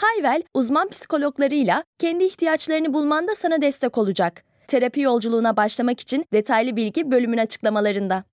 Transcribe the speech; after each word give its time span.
Hayvel, 0.00 0.42
uzman 0.54 0.88
psikologlarıyla 0.88 1.84
kendi 1.98 2.24
ihtiyaçlarını 2.24 2.94
bulmanda 2.94 3.34
sana 3.34 3.62
destek 3.62 3.98
olacak. 3.98 4.44
Terapi 4.68 5.00
yolculuğuna 5.00 5.56
başlamak 5.56 6.00
için 6.00 6.24
detaylı 6.32 6.76
bilgi 6.76 7.10
bölümün 7.10 7.38
açıklamalarında. 7.38 8.24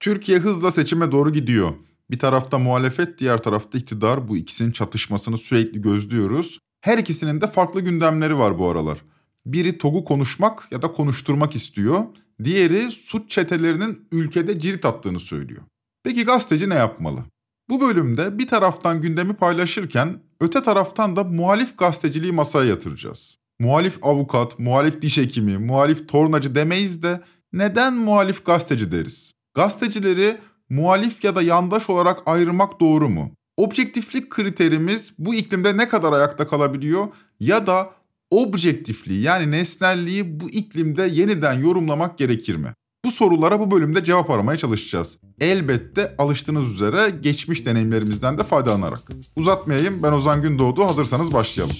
Türkiye 0.00 0.38
hızla 0.38 0.70
seçime 0.70 1.12
doğru 1.12 1.32
gidiyor. 1.32 1.74
Bir 2.10 2.18
tarafta 2.18 2.58
muhalefet, 2.58 3.18
diğer 3.18 3.38
tarafta 3.38 3.78
iktidar. 3.78 4.28
Bu 4.28 4.36
ikisinin 4.36 4.72
çatışmasını 4.72 5.38
sürekli 5.38 5.80
gözlüyoruz. 5.80 6.58
Her 6.80 6.98
ikisinin 6.98 7.40
de 7.40 7.46
farklı 7.46 7.80
gündemleri 7.80 8.38
var 8.38 8.58
bu 8.58 8.68
aralar. 8.68 8.98
Biri 9.46 9.78
TOG'u 9.78 10.04
konuşmak 10.04 10.68
ya 10.70 10.82
da 10.82 10.92
konuşturmak 10.92 11.56
istiyor. 11.56 12.04
Diğeri 12.44 12.90
suç 12.90 13.30
çetelerinin 13.30 14.08
ülkede 14.12 14.58
cirit 14.58 14.84
attığını 14.84 15.20
söylüyor. 15.20 15.62
Peki 16.04 16.24
gazeteci 16.24 16.68
ne 16.68 16.74
yapmalı? 16.74 17.24
Bu 17.72 17.80
bölümde 17.80 18.38
bir 18.38 18.46
taraftan 18.46 19.00
gündemi 19.00 19.34
paylaşırken 19.34 20.18
öte 20.40 20.62
taraftan 20.62 21.16
da 21.16 21.24
muhalif 21.24 21.78
gazeteciliği 21.78 22.32
masaya 22.32 22.64
yatıracağız. 22.68 23.38
Muhalif 23.60 23.98
avukat, 24.02 24.58
muhalif 24.58 25.02
diş 25.02 25.18
hekimi, 25.18 25.58
muhalif 25.58 26.08
tornacı 26.08 26.54
demeyiz 26.54 27.02
de 27.02 27.20
neden 27.52 27.94
muhalif 27.94 28.44
gazeteci 28.44 28.92
deriz? 28.92 29.32
Gazetecileri 29.54 30.36
muhalif 30.68 31.24
ya 31.24 31.36
da 31.36 31.42
yandaş 31.42 31.90
olarak 31.90 32.22
ayırmak 32.26 32.80
doğru 32.80 33.08
mu? 33.08 33.30
Objektiflik 33.56 34.30
kriterimiz 34.30 35.12
bu 35.18 35.34
iklimde 35.34 35.76
ne 35.76 35.88
kadar 35.88 36.12
ayakta 36.12 36.48
kalabiliyor 36.48 37.06
ya 37.40 37.66
da 37.66 37.90
objektifliği 38.30 39.22
yani 39.22 39.50
nesnelliği 39.50 40.40
bu 40.40 40.50
iklimde 40.50 41.02
yeniden 41.02 41.54
yorumlamak 41.54 42.18
gerekir 42.18 42.56
mi? 42.56 42.74
Bu 43.04 43.10
sorulara 43.10 43.60
bu 43.60 43.70
bölümde 43.70 44.04
cevap 44.04 44.30
aramaya 44.30 44.58
çalışacağız. 44.58 45.18
Elbette 45.40 46.14
alıştığınız 46.18 46.74
üzere 46.74 47.10
geçmiş 47.10 47.66
deneyimlerimizden 47.66 48.38
de 48.38 48.44
faydalanarak. 48.44 49.12
Uzatmayayım 49.36 50.02
ben 50.02 50.12
Ozan 50.12 50.42
Gündoğdu 50.42 50.84
hazırsanız 50.84 51.32
başlayalım. 51.32 51.76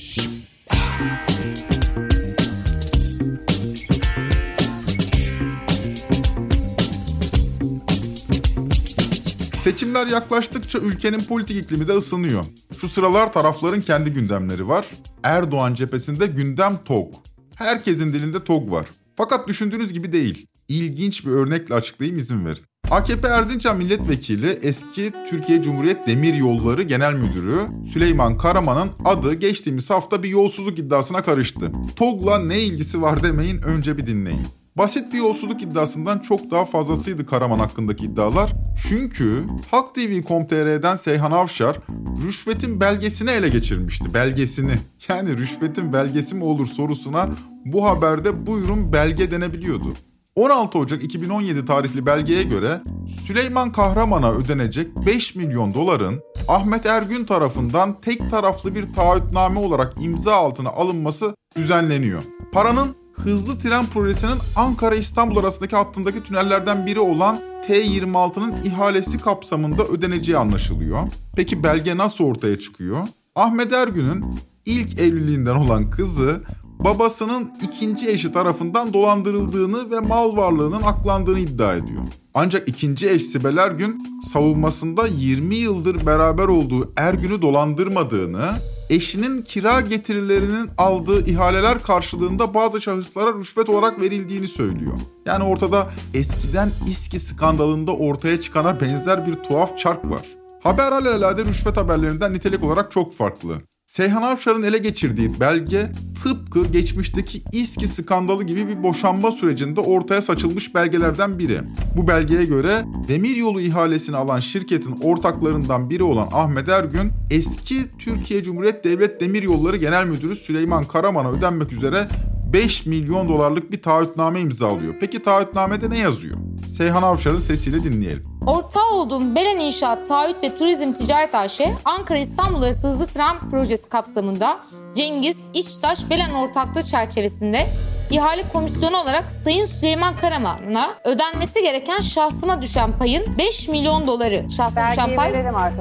Seçimler 9.62 10.07
yaklaştıkça 10.07 10.79
ülkenin 10.79 11.20
politik 11.20 11.57
iklimi 11.57 11.89
de 11.89 11.92
ısınıyor. 11.92 12.45
Şu 12.77 12.89
sıralar 12.89 13.33
tarafların 13.33 13.81
kendi 13.81 14.11
gündemleri 14.12 14.69
var. 14.69 14.86
Erdoğan 15.25 15.75
cephesinde 15.75 16.27
gündem 16.27 16.79
TOG. 16.84 17.14
Herkesin 17.55 18.12
dilinde 18.12 18.45
TOG 18.45 18.70
var. 18.70 18.86
Fakat 19.17 19.48
düşündüğünüz 19.48 19.92
gibi 19.92 20.12
değil. 20.12 20.47
İlginç 20.73 21.27
bir 21.27 21.31
örnekle 21.31 21.75
açıklayayım 21.75 22.19
izin 22.19 22.45
verin. 22.45 22.62
AKP 22.91 23.28
Erzincan 23.28 23.77
Milletvekili 23.77 24.59
eski 24.62 25.12
Türkiye 25.31 25.62
Cumhuriyet 25.62 26.06
Demir 26.06 26.34
Yolları 26.34 26.83
Genel 26.83 27.14
Müdürü 27.14 27.59
Süleyman 27.92 28.39
Karaman'ın 28.39 28.91
adı 29.05 29.34
geçtiğimiz 29.34 29.91
hafta 29.91 30.23
bir 30.23 30.29
yolsuzluk 30.29 30.79
iddiasına 30.79 31.23
karıştı. 31.23 31.73
TOG'la 31.97 32.39
ne 32.39 32.61
ilgisi 32.61 33.03
var 33.03 33.23
demeyin 33.23 33.63
önce 33.63 33.98
bir 33.98 34.07
dinleyin. 34.07 34.47
Basit 34.77 35.13
bir 35.13 35.19
yolsuzluk 35.19 35.63
iddiasından 35.63 36.19
çok 36.19 36.51
daha 36.51 36.64
fazlasıydı 36.64 37.27
Karaman 37.27 37.58
hakkındaki 37.58 38.05
iddialar. 38.05 38.52
Çünkü 38.89 39.45
Halk 39.70 39.95
TV.com.tr'den 39.95 40.97
Seyhan 40.97 41.30
Avşar 41.30 41.79
rüşvetin 42.27 42.80
belgesini 42.80 43.30
ele 43.30 43.48
geçirmişti. 43.48 44.14
Belgesini. 44.14 44.74
Yani 45.08 45.39
rüşvetin 45.39 45.92
belgesi 45.92 46.35
mi 46.35 46.45
olur 46.45 46.67
sorusuna 46.67 47.30
bu 47.64 47.86
haberde 47.86 48.47
buyurun 48.47 48.92
belge 48.92 49.30
denebiliyordu. 49.30 49.92
16 50.37 50.79
Ocak 50.79 51.03
2017 51.03 51.65
tarihli 51.65 52.07
belgeye 52.07 52.43
göre 52.43 52.83
Süleyman 53.09 53.73
Kahraman'a 53.73 54.33
ödenecek 54.33 54.97
5 55.07 55.35
milyon 55.35 55.75
doların 55.75 56.20
Ahmet 56.48 56.87
Ergün 56.87 57.25
tarafından 57.25 58.01
tek 58.01 58.31
taraflı 58.31 58.75
bir 58.75 58.92
taahhütname 58.92 59.61
olarak 59.61 59.95
imza 60.01 60.35
altına 60.35 60.69
alınması 60.69 61.35
düzenleniyor. 61.57 62.23
Paranın 62.53 62.97
hızlı 63.13 63.59
tren 63.59 63.87
projesinin 63.87 64.39
Ankara-İstanbul 64.57 65.37
arasındaki 65.37 65.77
hattındaki 65.77 66.23
tünellerden 66.23 66.87
biri 66.87 67.01
olan 67.01 67.39
T26'nın 67.69 68.55
ihalesi 68.65 69.19
kapsamında 69.19 69.85
ödeneceği 69.85 70.39
anlaşılıyor. 70.39 70.98
Peki 71.37 71.63
belge 71.63 71.97
nasıl 71.97 72.25
ortaya 72.25 72.59
çıkıyor? 72.59 72.98
Ahmet 73.35 73.73
Ergün'ün 73.73 74.25
ilk 74.65 75.01
evliliğinden 75.01 75.55
olan 75.55 75.91
kızı 75.91 76.42
babasının 76.85 77.53
ikinci 77.63 78.09
eşi 78.09 78.33
tarafından 78.33 78.93
dolandırıldığını 78.93 79.91
ve 79.91 80.01
mal 80.01 80.37
varlığının 80.37 80.83
aklandığını 80.83 81.39
iddia 81.39 81.75
ediyor. 81.75 82.03
Ancak 82.35 82.69
ikinci 82.69 83.11
eş 83.11 83.23
Sibel 83.23 83.57
Ergün 83.57 84.20
savunmasında 84.33 85.07
20 85.07 85.55
yıldır 85.55 86.07
beraber 86.07 86.45
olduğu 86.45 86.92
Ergün'ü 86.97 87.42
dolandırmadığını, 87.42 88.51
eşinin 88.91 89.42
kira 89.42 89.81
getirilerinin 89.81 90.71
aldığı 90.79 91.27
ihaleler 91.31 91.79
karşılığında 91.79 92.55
bazı 92.55 92.81
şahıslara 92.81 93.35
rüşvet 93.39 93.69
olarak 93.69 94.01
verildiğini 94.01 94.48
söylüyor. 94.48 94.92
Yani 95.27 95.45
ortada 95.45 95.91
eskiden 96.15 96.71
İSKİ 96.89 97.21
skandalında 97.21 97.92
ortaya 97.92 98.41
çıkana 98.41 98.81
benzer 98.81 99.27
bir 99.27 99.35
tuhaf 99.35 99.79
çark 99.79 100.05
var. 100.05 100.27
Haber 100.63 100.92
alelade 100.92 101.45
rüşvet 101.45 101.77
haberlerinden 101.77 102.33
nitelik 102.33 102.65
olarak 102.65 102.92
çok 102.92 103.15
farklı. 103.15 103.55
Seyhan 103.92 104.23
Avşar'ın 104.23 104.63
ele 104.63 104.79
geçirdiği 104.79 105.41
belge 105.41 105.92
tıpkı 106.23 106.67
geçmişteki 106.67 107.42
İSKİ 107.53 107.89
skandalı 107.89 108.45
gibi 108.45 108.69
bir 108.69 108.83
boşanma 108.83 109.30
sürecinde 109.33 109.80
ortaya 109.80 110.23
saçılmış 110.23 110.75
belgelerden 110.75 111.39
biri. 111.39 111.61
Bu 111.97 112.08
belgeye 112.08 112.45
göre 112.45 112.85
demiryolu 113.08 113.61
ihalesini 113.61 114.17
alan 114.17 114.41
şirketin 114.41 114.98
ortaklarından 115.03 115.91
biri 115.91 116.03
olan 116.03 116.29
Ahmet 116.33 116.69
Ergün, 116.69 117.13
eski 117.30 117.98
Türkiye 117.98 118.42
Cumhuriyet 118.42 118.85
Devlet 118.85 119.20
Demiryolları 119.20 119.77
Genel 119.77 120.07
Müdürü 120.07 120.36
Süleyman 120.36 120.85
Karaman'a 120.85 121.33
ödenmek 121.33 121.73
üzere 121.73 122.09
5 122.52 122.86
milyon 122.86 123.29
dolarlık 123.29 123.73
bir 123.73 123.83
taahhütname 123.83 124.40
imzalıyor. 124.40 124.95
Peki 125.01 125.23
taahhütnamede 125.23 125.90
ne 125.90 125.98
yazıyor? 125.98 126.39
Seyhan 126.68 127.02
Avşar'ın 127.02 127.40
sesiyle 127.40 127.85
dinleyelim. 127.85 128.25
Ortağı 128.46 128.90
olduğum 128.90 129.35
Belen 129.35 129.58
İnşaat 129.58 130.08
Taahhüt 130.08 130.43
ve 130.43 130.56
Turizm 130.56 130.93
Ticaret 130.93 131.35
AŞ, 131.35 131.61
Ankara-İstanbul 131.85 132.62
arası 132.62 132.88
hızlı 132.88 133.06
tren 133.06 133.50
projesi 133.50 133.88
kapsamında 133.88 134.61
Cengiz 134.94 135.38
İçtaş 135.55 136.11
Belen 136.11 136.35
ortaklığı 136.35 136.82
çerçevesinde 136.82 137.67
ihale 138.12 138.49
komisyonu 138.49 138.96
olarak 138.96 139.31
Sayın 139.44 139.67
Süleyman 139.67 140.17
Karaman'a 140.17 140.94
ödenmesi 141.05 141.62
gereken 141.62 142.00
şahsıma 142.00 142.62
düşen 142.62 142.99
payın 142.99 143.38
5 143.38 143.69
milyon 143.69 144.06
doları. 144.06 144.46
Şahsıma 144.56 144.90
düşen 144.90 145.17
pay 145.17 145.32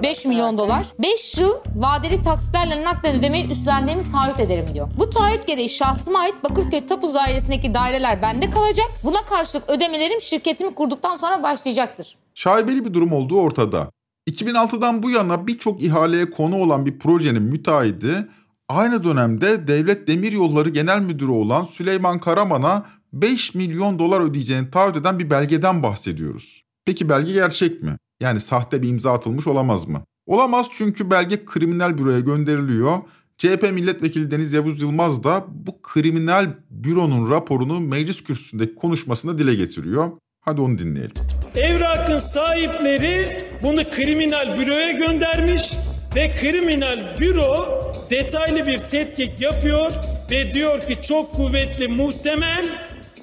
5 0.03 0.25
milyon 0.25 0.57
dolar. 0.57 0.83
5 0.99 1.37
yıl 1.37 1.53
vadeli 1.75 2.21
taksitlerle 2.21 2.83
naklen 2.83 3.19
ödemeyi 3.19 3.51
üstlendiğimi 3.51 4.11
taahhüt 4.11 4.39
ederim 4.39 4.65
diyor. 4.73 4.87
Bu 4.97 5.09
taahhüt 5.09 5.47
gereği 5.47 5.69
şahsıma 5.69 6.19
ait 6.19 6.43
Bakırköy 6.43 6.85
Tapu 6.85 7.13
Dairesi'ndeki 7.13 7.73
daireler 7.73 8.21
bende 8.21 8.49
kalacak. 8.49 8.87
Buna 9.03 9.21
karşılık 9.25 9.69
ödemelerim 9.69 10.21
şirketimi 10.21 10.75
kurduktan 10.75 11.15
sonra 11.15 11.43
başlayacaktır. 11.43 12.17
Şaibeli 12.35 12.85
bir 12.85 12.93
durum 12.93 13.13
olduğu 13.13 13.39
ortada. 13.39 13.91
2006'dan 14.29 15.03
bu 15.03 15.09
yana 15.09 15.47
birçok 15.47 15.83
ihaleye 15.83 16.29
konu 16.29 16.61
olan 16.61 16.85
bir 16.85 16.99
projenin 16.99 17.43
müteahhidi 17.43 18.27
aynı 18.71 19.03
dönemde 19.03 19.67
Devlet 19.67 20.07
Demiryolları 20.07 20.69
Genel 20.69 21.01
Müdürü 21.01 21.31
olan 21.31 21.63
Süleyman 21.63 22.19
Karaman'a 22.19 22.85
5 23.13 23.55
milyon 23.55 23.99
dolar 23.99 24.21
ödeyeceğini 24.21 24.71
taahhüt 24.71 24.97
eden 24.97 25.19
bir 25.19 25.29
belgeden 25.29 25.83
bahsediyoruz. 25.83 26.63
Peki 26.85 27.09
belge 27.09 27.33
gerçek 27.33 27.83
mi? 27.83 27.97
Yani 28.21 28.39
sahte 28.39 28.81
bir 28.81 28.89
imza 28.89 29.13
atılmış 29.13 29.47
olamaz 29.47 29.87
mı? 29.87 30.01
Olamaz 30.25 30.67
çünkü 30.71 31.11
belge 31.11 31.45
kriminal 31.45 31.97
büroya 31.97 32.19
gönderiliyor. 32.19 32.97
CHP 33.37 33.63
milletvekili 33.73 34.31
Deniz 34.31 34.53
Yavuz 34.53 34.81
Yılmaz 34.81 35.23
da 35.23 35.45
bu 35.49 35.81
kriminal 35.81 36.47
büronun 36.69 37.31
raporunu 37.31 37.79
meclis 37.79 38.23
kürsüsündeki 38.23 38.75
konuşmasında 38.75 39.39
dile 39.39 39.55
getiriyor. 39.55 40.11
Hadi 40.41 40.61
onu 40.61 40.79
dinleyelim. 40.79 41.15
Evrakın 41.55 42.17
sahipleri 42.17 43.37
bunu 43.63 43.81
kriminal 43.95 44.59
büroya 44.59 44.91
göndermiş 44.91 45.73
ve 46.15 46.31
kriminal 46.41 47.17
büro 47.19 47.90
detaylı 48.11 48.67
bir 48.67 48.79
tetkik 48.79 49.41
yapıyor 49.41 49.91
ve 50.31 50.53
diyor 50.53 50.81
ki 50.81 50.97
çok 51.07 51.35
kuvvetli 51.35 51.87
muhtemel 51.87 52.65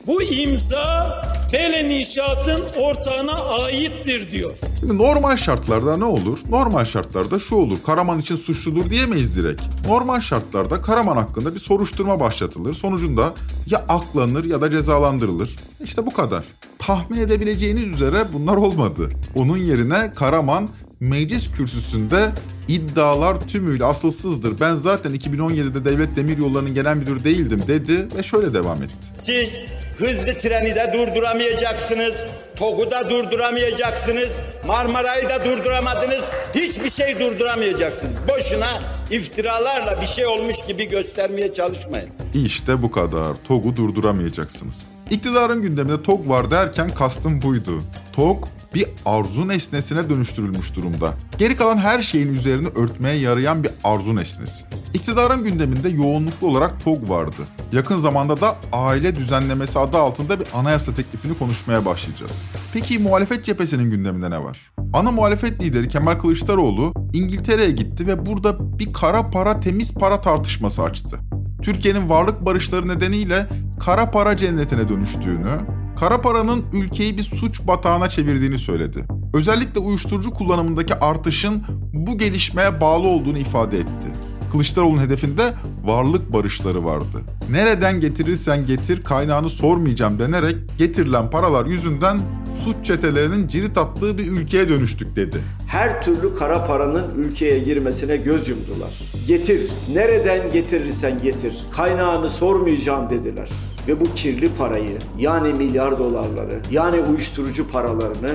bu 0.06 0.22
imza 0.22 1.22
Belen 1.52 1.90
İnşaat'ın 1.90 2.62
ortağına 2.76 3.32
aittir 3.32 4.32
diyor. 4.32 4.56
Şimdi 4.80 4.98
normal 4.98 5.36
şartlarda 5.36 5.96
ne 5.96 6.04
olur? 6.04 6.38
Normal 6.50 6.84
şartlarda 6.84 7.38
şu 7.38 7.54
olur. 7.54 7.78
Karaman 7.86 8.18
için 8.18 8.36
suçludur 8.36 8.90
diyemeyiz 8.90 9.36
direkt. 9.36 9.62
Normal 9.86 10.20
şartlarda 10.20 10.82
Karaman 10.82 11.16
hakkında 11.16 11.54
bir 11.54 11.60
soruşturma 11.60 12.20
başlatılır. 12.20 12.74
Sonucunda 12.74 13.34
ya 13.66 13.78
aklanır 13.88 14.44
ya 14.44 14.60
da 14.60 14.70
cezalandırılır. 14.70 15.56
İşte 15.84 16.06
bu 16.06 16.12
kadar. 16.12 16.44
Tahmin 16.78 17.20
edebileceğiniz 17.20 17.88
üzere 17.88 18.24
bunlar 18.32 18.56
olmadı. 18.56 19.08
Onun 19.34 19.56
yerine 19.56 20.12
Karaman 20.14 20.68
meclis 21.00 21.50
kürsüsünde 21.50 22.30
iddialar 22.68 23.40
tümüyle 23.40 23.84
asılsızdır. 23.84 24.60
Ben 24.60 24.74
zaten 24.74 25.14
2017'de 25.14 25.84
Devlet 25.84 26.16
Demiryolları'nın 26.16 26.74
genel 26.74 26.96
müdürü 26.96 27.24
değildim 27.24 27.62
dedi 27.68 28.08
ve 28.16 28.22
şöyle 28.22 28.54
devam 28.54 28.82
etti. 28.82 28.94
Siz 29.24 29.60
hızlı 29.98 30.38
treni 30.38 30.74
de 30.74 30.92
durduramayacaksınız. 30.94 32.14
TOG'u 32.56 32.90
da 32.90 33.10
durduramayacaksınız. 33.10 34.38
Marmaray'ı 34.66 35.28
da 35.28 35.44
durduramadınız. 35.44 36.24
Hiçbir 36.54 36.90
şey 36.90 37.20
durduramayacaksınız. 37.20 38.16
Boşuna 38.28 38.68
iftiralarla 39.10 40.00
bir 40.00 40.06
şey 40.06 40.26
olmuş 40.26 40.56
gibi 40.68 40.88
göstermeye 40.88 41.54
çalışmayın. 41.54 42.08
İşte 42.34 42.82
bu 42.82 42.90
kadar. 42.90 43.32
TOG'u 43.48 43.76
durduramayacaksınız. 43.76 44.86
İktidarın 45.10 45.62
gündeminde 45.62 46.02
TOG 46.02 46.28
var 46.28 46.50
derken 46.50 46.90
kastım 46.94 47.42
buydu. 47.42 47.82
TOG 48.12 48.44
bir 48.74 48.86
arzu 49.06 49.48
nesnesine 49.48 50.10
dönüştürülmüş 50.10 50.76
durumda. 50.76 51.14
Geri 51.38 51.56
kalan 51.56 51.76
her 51.76 52.02
şeyin 52.02 52.34
üzerini 52.34 52.68
örtmeye 52.68 53.16
yarayan 53.16 53.64
bir 53.64 53.70
arzu 53.84 54.16
nesnesi. 54.16 54.64
İktidarın 54.94 55.44
gündeminde 55.44 55.88
yoğunluklu 55.88 56.46
olarak 56.46 56.84
TOG 56.84 57.10
vardı. 57.10 57.42
Yakın 57.72 57.96
zamanda 57.96 58.40
da 58.40 58.56
aile 58.72 59.14
düzenlemesi 59.14 59.78
adı 59.78 59.98
altında 59.98 60.40
bir 60.40 60.46
anayasa 60.54 60.94
teklifini 60.94 61.38
konuşmaya 61.38 61.84
başlayacağız. 61.84 62.48
Peki 62.72 62.98
muhalefet 62.98 63.44
cephesinin 63.44 63.90
gündeminde 63.90 64.30
ne 64.30 64.44
var? 64.44 64.72
Ana 64.92 65.10
muhalefet 65.10 65.62
lideri 65.62 65.88
Kemal 65.88 66.16
Kılıçdaroğlu 66.16 66.92
İngiltere'ye 67.12 67.70
gitti 67.70 68.06
ve 68.06 68.26
burada 68.26 68.78
bir 68.78 68.92
kara 68.92 69.30
para 69.30 69.60
temiz 69.60 69.94
para 69.94 70.20
tartışması 70.20 70.82
açtı. 70.82 71.18
Türkiye'nin 71.62 72.08
varlık 72.08 72.44
barışları 72.44 72.88
nedeniyle 72.88 73.46
kara 73.80 74.10
para 74.10 74.36
cennetine 74.36 74.88
dönüştüğünü, 74.88 75.77
kara 76.00 76.20
paranın 76.20 76.64
ülkeyi 76.72 77.18
bir 77.18 77.22
suç 77.22 77.60
batağına 77.66 78.08
çevirdiğini 78.08 78.58
söyledi. 78.58 79.04
Özellikle 79.34 79.80
uyuşturucu 79.80 80.30
kullanımındaki 80.30 80.94
artışın 80.94 81.62
bu 81.92 82.18
gelişmeye 82.18 82.80
bağlı 82.80 83.08
olduğunu 83.08 83.38
ifade 83.38 83.78
etti. 83.78 84.08
Kılıçdaroğlu'nun 84.52 85.02
hedefinde 85.02 85.54
varlık 85.84 86.32
barışları 86.32 86.84
vardı. 86.84 87.20
Nereden 87.50 88.00
getirirsen 88.00 88.66
getir 88.66 89.04
kaynağını 89.04 89.50
sormayacağım 89.50 90.18
denerek 90.18 90.56
getirilen 90.78 91.30
paralar 91.30 91.66
yüzünden 91.66 92.18
suç 92.64 92.76
çetelerinin 92.86 93.48
cirit 93.48 93.78
attığı 93.78 94.18
bir 94.18 94.32
ülkeye 94.32 94.68
dönüştük 94.68 95.16
dedi. 95.16 95.36
Her 95.66 96.04
türlü 96.04 96.34
kara 96.34 96.64
paranın 96.66 97.14
ülkeye 97.16 97.58
girmesine 97.58 98.16
göz 98.16 98.48
yumdular. 98.48 99.00
Getir, 99.26 99.70
nereden 99.94 100.50
getirirsen 100.52 101.22
getir, 101.22 101.54
kaynağını 101.72 102.30
sormayacağım 102.30 103.10
dediler. 103.10 103.48
Ve 103.88 104.00
bu 104.00 104.04
kirli 104.14 104.54
parayı 104.54 104.98
yani 105.18 105.52
milyar 105.52 105.98
dolarları 105.98 106.60
yani 106.70 107.00
uyuşturucu 107.00 107.70
paralarını 107.70 108.30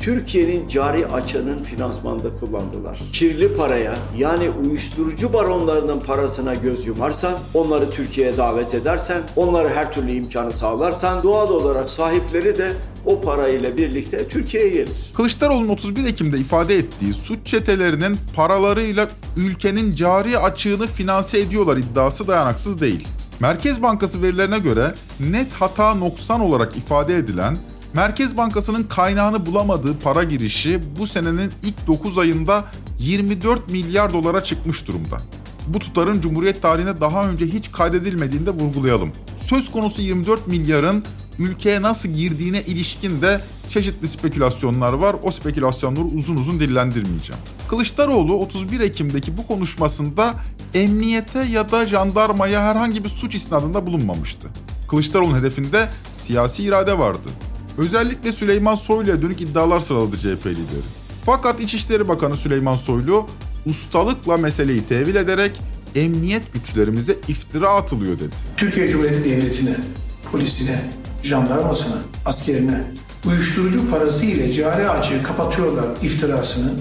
Türkiye'nin 0.00 0.68
cari 0.68 1.06
açığının 1.06 1.58
finansmanda 1.58 2.28
kullandılar. 2.40 2.98
Kirli 3.12 3.56
paraya 3.56 3.94
yani 4.18 4.50
uyuşturucu 4.50 5.32
baronlarının 5.32 6.00
parasına 6.00 6.54
göz 6.54 6.86
yumarsan, 6.86 7.38
onları 7.54 7.90
Türkiye'ye 7.90 8.36
davet 8.36 8.74
edersen, 8.74 9.22
onlara 9.36 9.68
her 9.68 9.92
türlü 9.92 10.12
imkanı 10.12 10.52
sağlarsan 10.52 11.22
doğal 11.22 11.48
olarak 11.48 11.90
sahipleri 11.90 12.58
de 12.58 12.72
o 13.06 13.20
parayla 13.20 13.76
birlikte 13.76 14.28
Türkiye'ye 14.28 14.68
gelir. 14.68 15.12
Kılıçdaroğlu'nun 15.14 15.68
31 15.68 16.04
Ekim'de 16.04 16.38
ifade 16.38 16.76
ettiği 16.76 17.14
suç 17.14 17.38
çetelerinin 17.44 18.18
paralarıyla 18.36 19.08
ülkenin 19.36 19.94
cari 19.94 20.38
açığını 20.38 20.86
finanse 20.86 21.38
ediyorlar 21.38 21.76
iddiası 21.76 22.28
dayanaksız 22.28 22.80
değil. 22.80 23.08
Merkez 23.40 23.82
Bankası 23.82 24.22
verilerine 24.22 24.58
göre 24.58 24.94
net 25.20 25.52
hata 25.52 25.94
noksan 25.94 26.40
olarak 26.40 26.76
ifade 26.76 27.16
edilen 27.16 27.58
Merkez 27.94 28.36
Bankası'nın 28.36 28.82
kaynağını 28.82 29.46
bulamadığı 29.46 29.98
para 29.98 30.24
girişi 30.24 30.80
bu 30.98 31.06
senenin 31.06 31.52
ilk 31.62 31.86
9 31.86 32.18
ayında 32.18 32.64
24 32.98 33.70
milyar 33.70 34.12
dolara 34.12 34.44
çıkmış 34.44 34.88
durumda. 34.88 35.20
Bu 35.66 35.78
tutarın 35.78 36.20
Cumhuriyet 36.20 36.62
tarihinde 36.62 37.00
daha 37.00 37.28
önce 37.28 37.46
hiç 37.46 37.72
kaydedilmediğini 37.72 38.46
de 38.46 38.50
vurgulayalım. 38.50 39.12
Söz 39.38 39.72
konusu 39.72 40.02
24 40.02 40.46
milyarın 40.46 41.04
ülkeye 41.38 41.82
nasıl 41.82 42.08
girdiğine 42.08 42.62
ilişkin 42.62 43.22
de 43.22 43.40
çeşitli 43.68 44.08
spekülasyonlar 44.08 44.92
var. 44.92 45.16
O 45.22 45.30
spekülasyonları 45.30 46.04
uzun 46.04 46.36
uzun 46.36 46.60
dillendirmeyeceğim. 46.60 47.42
Kılıçdaroğlu 47.68 48.34
31 48.34 48.80
Ekim'deki 48.80 49.36
bu 49.36 49.46
konuşmasında 49.46 50.34
emniyete 50.74 51.42
ya 51.42 51.72
da 51.72 51.86
jandarmaya 51.86 52.62
herhangi 52.62 53.04
bir 53.04 53.08
suç 53.08 53.34
isnadında 53.34 53.86
bulunmamıştı. 53.86 54.48
Kılıçdaroğlu'nun 54.88 55.38
hedefinde 55.38 55.88
siyasi 56.12 56.62
irade 56.62 56.98
vardı. 56.98 57.28
Özellikle 57.78 58.32
Süleyman 58.32 58.74
Soylu'ya 58.74 59.22
dönük 59.22 59.40
iddialar 59.40 59.80
sıraladı 59.80 60.18
CHP 60.18 60.46
lideri. 60.46 60.86
Fakat 61.24 61.60
İçişleri 61.60 62.08
Bakanı 62.08 62.36
Süleyman 62.36 62.76
Soylu 62.76 63.26
ustalıkla 63.66 64.36
meseleyi 64.36 64.82
tevil 64.82 65.14
ederek 65.14 65.60
emniyet 65.94 66.52
güçlerimize 66.52 67.16
iftira 67.28 67.70
atılıyor 67.70 68.18
dedi. 68.18 68.34
Türkiye 68.56 68.88
Cumhuriyeti 68.88 69.24
Devleti'ne, 69.24 69.76
polisine, 70.32 70.90
jandarmasına, 71.26 71.96
askerine 72.24 72.84
uyuşturucu 73.26 73.90
parası 73.90 74.26
ile 74.26 74.52
cari 74.52 74.90
açığı 74.90 75.22
kapatıyorlar 75.22 75.86
iftirasını 76.02 76.72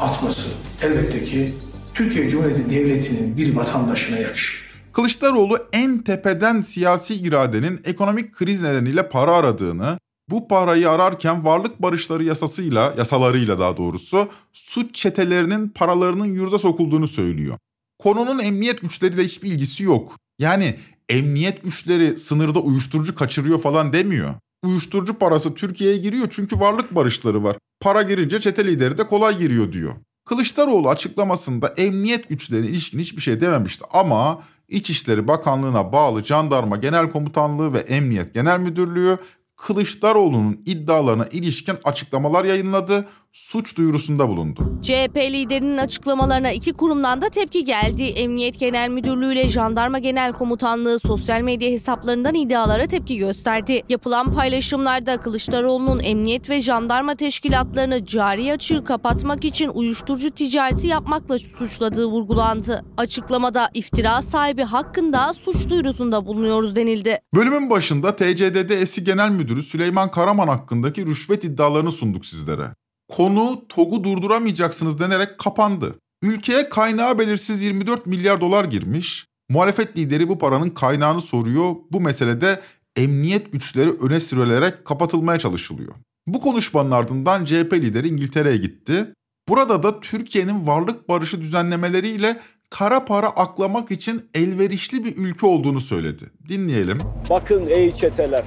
atması 0.00 0.48
elbette 0.82 1.24
ki 1.24 1.54
Türkiye 1.94 2.28
Cumhuriyeti 2.28 2.70
Devleti'nin 2.70 3.36
bir 3.36 3.56
vatandaşına 3.56 4.18
yakışır. 4.18 4.64
Kılıçdaroğlu 4.92 5.58
en 5.72 5.98
tepeden 5.98 6.62
siyasi 6.62 7.14
iradenin 7.14 7.80
ekonomik 7.84 8.34
kriz 8.34 8.62
nedeniyle 8.62 9.08
para 9.08 9.32
aradığını, 9.32 9.98
bu 10.30 10.48
parayı 10.48 10.90
ararken 10.90 11.44
varlık 11.44 11.82
barışları 11.82 12.24
yasasıyla, 12.24 12.94
yasalarıyla 12.98 13.58
daha 13.58 13.76
doğrusu 13.76 14.28
suç 14.52 14.94
çetelerinin 14.94 15.68
paralarının 15.68 16.32
yurda 16.32 16.58
sokulduğunu 16.58 17.08
söylüyor. 17.08 17.58
Konunun 17.98 18.38
emniyet 18.38 18.80
güçleriyle 18.80 19.24
hiçbir 19.24 19.50
ilgisi 19.50 19.82
yok. 19.82 20.16
Yani 20.38 20.74
emniyet 21.08 21.62
güçleri 21.62 22.18
sınırda 22.18 22.60
uyuşturucu 22.60 23.14
kaçırıyor 23.14 23.60
falan 23.60 23.92
demiyor. 23.92 24.34
Uyuşturucu 24.64 25.14
parası 25.14 25.54
Türkiye'ye 25.54 25.96
giriyor 25.96 26.26
çünkü 26.30 26.60
varlık 26.60 26.94
barışları 26.94 27.44
var. 27.44 27.56
Para 27.80 28.02
girince 28.02 28.40
çete 28.40 28.64
lideri 28.64 28.98
de 28.98 29.06
kolay 29.06 29.38
giriyor 29.38 29.72
diyor. 29.72 29.92
Kılıçdaroğlu 30.24 30.88
açıklamasında 30.88 31.68
emniyet 31.68 32.28
güçlerine 32.28 32.66
ilişkin 32.66 32.98
hiçbir 32.98 33.22
şey 33.22 33.40
dememişti 33.40 33.84
ama 33.92 34.42
İçişleri 34.68 35.28
Bakanlığı'na 35.28 35.92
bağlı 35.92 36.24
Jandarma 36.24 36.76
Genel 36.76 37.10
Komutanlığı 37.10 37.72
ve 37.72 37.78
Emniyet 37.78 38.34
Genel 38.34 38.60
Müdürlüğü 38.60 39.18
Kılıçdaroğlu'nun 39.56 40.62
iddialarına 40.66 41.26
ilişkin 41.26 41.76
açıklamalar 41.84 42.44
yayınladı, 42.44 43.08
suç 43.34 43.76
duyurusunda 43.76 44.28
bulundu. 44.28 44.80
CHP 44.82 45.16
liderinin 45.16 45.78
açıklamalarına 45.78 46.52
iki 46.52 46.72
kurumdan 46.72 47.22
da 47.22 47.28
tepki 47.28 47.64
geldi. 47.64 48.02
Emniyet 48.02 48.58
Genel 48.58 48.88
Müdürlüğü 48.88 49.32
ile 49.32 49.48
Jandarma 49.48 49.98
Genel 49.98 50.32
Komutanlığı 50.32 51.00
sosyal 51.00 51.40
medya 51.40 51.70
hesaplarından 51.70 52.34
iddialara 52.34 52.86
tepki 52.86 53.18
gösterdi. 53.18 53.82
Yapılan 53.88 54.34
paylaşımlarda 54.34 55.16
Kılıçdaroğlu'nun 55.20 56.00
emniyet 56.00 56.50
ve 56.50 56.60
jandarma 56.60 57.14
teşkilatlarını 57.14 58.04
cari 58.04 58.52
açığı 58.52 58.84
kapatmak 58.84 59.44
için 59.44 59.68
uyuşturucu 59.68 60.30
ticareti 60.30 60.86
yapmakla 60.86 61.38
suçladığı 61.38 62.06
vurgulandı. 62.06 62.84
Açıklamada 62.96 63.70
iftira 63.74 64.22
sahibi 64.22 64.62
hakkında 64.62 65.32
suç 65.32 65.68
duyurusunda 65.70 66.26
bulunuyoruz 66.26 66.76
denildi. 66.76 67.18
Bölümün 67.34 67.70
başında 67.70 68.16
TCDD 68.16 68.70
eski 68.70 69.04
genel 69.04 69.30
müdürü 69.30 69.62
Süleyman 69.62 70.10
Karaman 70.10 70.48
hakkındaki 70.48 71.06
rüşvet 71.06 71.44
iddialarını 71.44 71.92
sunduk 71.92 72.26
sizlere. 72.26 72.83
Konu 73.08 73.62
TOG'u 73.68 74.04
durduramayacaksınız 74.04 74.98
denerek 74.98 75.38
kapandı. 75.38 75.94
Ülkeye 76.22 76.68
kaynağı 76.68 77.18
belirsiz 77.18 77.62
24 77.62 78.06
milyar 78.06 78.40
dolar 78.40 78.64
girmiş. 78.64 79.26
Muhalefet 79.50 79.98
lideri 79.98 80.28
bu 80.28 80.38
paranın 80.38 80.70
kaynağını 80.70 81.20
soruyor. 81.20 81.74
Bu 81.92 82.00
meselede 82.00 82.60
emniyet 82.96 83.52
güçleri 83.52 83.90
öne 83.90 84.20
sürülerek 84.20 84.84
kapatılmaya 84.84 85.38
çalışılıyor. 85.38 85.94
Bu 86.26 86.40
konuşmanın 86.40 86.90
ardından 86.90 87.44
CHP 87.44 87.72
lideri 87.72 88.08
İngiltere'ye 88.08 88.56
gitti. 88.56 89.06
Burada 89.48 89.82
da 89.82 90.00
Türkiye'nin 90.00 90.66
varlık 90.66 91.08
barışı 91.08 91.40
düzenlemeleriyle 91.40 92.40
kara 92.70 93.04
para 93.04 93.28
aklamak 93.28 93.90
için 93.90 94.30
elverişli 94.34 95.04
bir 95.04 95.16
ülke 95.16 95.46
olduğunu 95.46 95.80
söyledi. 95.80 96.24
Dinleyelim. 96.48 96.98
Bakın 97.30 97.66
ey 97.66 97.94
çeteler, 97.94 98.44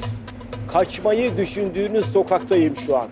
kaçmayı 0.68 1.38
düşündüğünüz 1.38 2.06
sokaktayım 2.06 2.76
şu 2.78 2.98
an. 2.98 3.08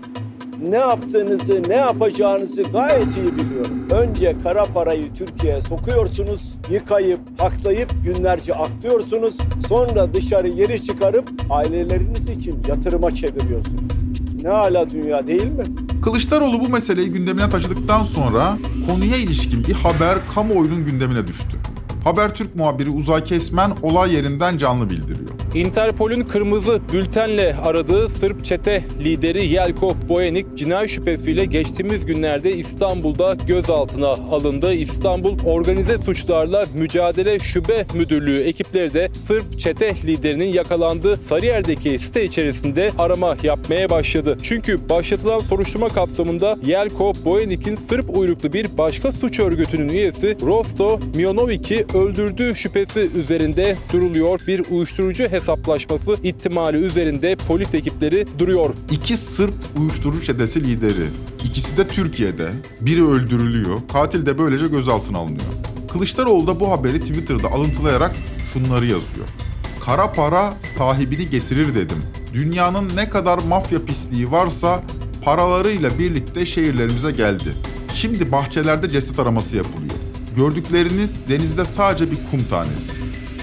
Ne 0.61 0.75
yaptığınızı, 0.75 1.61
ne 1.67 1.75
yapacağınızı 1.75 2.63
gayet 2.63 3.17
iyi 3.17 3.35
biliyorum. 3.37 3.87
Önce 3.91 4.37
kara 4.43 4.65
parayı 4.65 5.13
Türkiye'ye 5.13 5.61
sokuyorsunuz, 5.61 6.53
yıkayıp, 6.71 7.19
paklayıp 7.37 7.89
günlerce 8.03 8.53
aklıyorsunuz. 8.55 9.37
Sonra 9.67 10.13
dışarı 10.13 10.47
geri 10.47 10.83
çıkarıp 10.83 11.29
aileleriniz 11.49 12.29
için 12.29 12.63
yatırıma 12.67 13.11
çeviriyorsunuz. 13.11 13.91
Ne 14.43 14.49
hala 14.49 14.89
dünya 14.89 15.27
değil 15.27 15.51
mi? 15.51 15.63
Kılıçdaroğlu 16.03 16.59
bu 16.59 16.69
meseleyi 16.69 17.11
gündemine 17.11 17.49
taşıdıktan 17.49 18.03
sonra 18.03 18.57
konuya 18.89 19.17
ilişkin 19.17 19.63
bir 19.67 19.73
haber 19.73 20.17
kamuoyunun 20.35 20.85
gündemine 20.85 21.27
düştü. 21.27 21.57
Habertürk 22.03 22.55
muhabiri 22.55 22.89
Uzay 22.89 23.23
Kesmen 23.23 23.71
olay 23.81 24.13
yerinden 24.13 24.57
canlı 24.57 24.89
bildiriyor. 24.89 25.29
Interpol'ün 25.55 26.23
kırmızı 26.23 26.81
bültenle 26.93 27.55
aradığı 27.63 28.09
Sırp 28.09 28.45
çete 28.45 28.83
lideri 29.03 29.45
Yelko 29.45 29.95
Boyanik 30.09 30.45
cinayet 30.57 30.89
şüphesiyle 30.89 31.45
geçtiğimiz 31.45 32.05
günlerde 32.05 32.55
İstanbul'da 32.55 33.37
gözaltına 33.47 34.07
alındı. 34.07 34.73
İstanbul 34.73 35.37
Organize 35.45 35.97
Suçlarla 35.97 36.65
Mücadele 36.73 37.39
Şube 37.39 37.85
Müdürlüğü 37.93 38.41
ekipleri 38.41 38.93
de 38.93 39.09
Sırp 39.27 39.59
çete 39.59 39.95
liderinin 39.95 40.53
yakalandığı 40.53 41.17
Sarıyer'deki 41.17 41.99
site 41.99 42.25
içerisinde 42.25 42.91
arama 42.97 43.37
yapmaya 43.43 43.89
başladı. 43.89 44.37
Çünkü 44.43 44.89
başlatılan 44.89 45.39
soruşturma 45.39 45.89
kapsamında 45.89 46.57
Yelko 46.65 47.13
Boyanik'in 47.25 47.75
Sırp 47.75 48.17
uyruklu 48.17 48.53
bir 48.53 48.77
başka 48.77 49.11
suç 49.11 49.39
örgütünün 49.39 49.89
üyesi 49.89 50.37
Rosto 50.41 50.99
Mionovic'i 51.15 51.85
öldürdüğü 51.97 52.55
şüphesi 52.55 53.09
üzerinde 53.19 53.75
duruluyor. 53.93 54.41
Bir 54.47 54.61
uyuşturucu 54.71 55.27
hesaplaşması 55.45 56.15
ihtimali 56.23 56.77
üzerinde 56.77 57.35
polis 57.47 57.73
ekipleri 57.73 58.25
duruyor. 58.39 58.69
İki 58.91 59.17
Sırp 59.17 59.53
uyuşturucu 59.79 60.21
çetesi 60.21 60.63
lideri. 60.63 61.07
İkisi 61.43 61.77
de 61.77 61.87
Türkiye'de. 61.87 62.51
Biri 62.81 63.07
öldürülüyor. 63.07 63.79
Katil 63.93 64.25
de 64.25 64.37
böylece 64.37 64.67
gözaltına 64.67 65.17
alınıyor. 65.17 65.45
Kılıçdaroğlu 65.93 66.47
da 66.47 66.59
bu 66.59 66.71
haberi 66.71 66.99
Twitter'da 66.99 67.47
alıntılayarak 67.47 68.15
şunları 68.53 68.85
yazıyor. 68.85 69.27
Kara 69.85 70.11
para 70.11 70.53
sahibini 70.77 71.29
getirir 71.29 71.75
dedim. 71.75 71.97
Dünyanın 72.33 72.91
ne 72.95 73.09
kadar 73.09 73.39
mafya 73.49 73.85
pisliği 73.85 74.31
varsa 74.31 74.83
paralarıyla 75.21 75.99
birlikte 75.99 76.45
şehirlerimize 76.45 77.11
geldi. 77.11 77.53
Şimdi 77.95 78.31
bahçelerde 78.31 78.89
ceset 78.89 79.19
araması 79.19 79.57
yapılıyor. 79.57 79.95
Gördükleriniz 80.35 81.21
denizde 81.29 81.65
sadece 81.65 82.11
bir 82.11 82.17
kum 82.31 82.43
tanesi. 82.49 82.93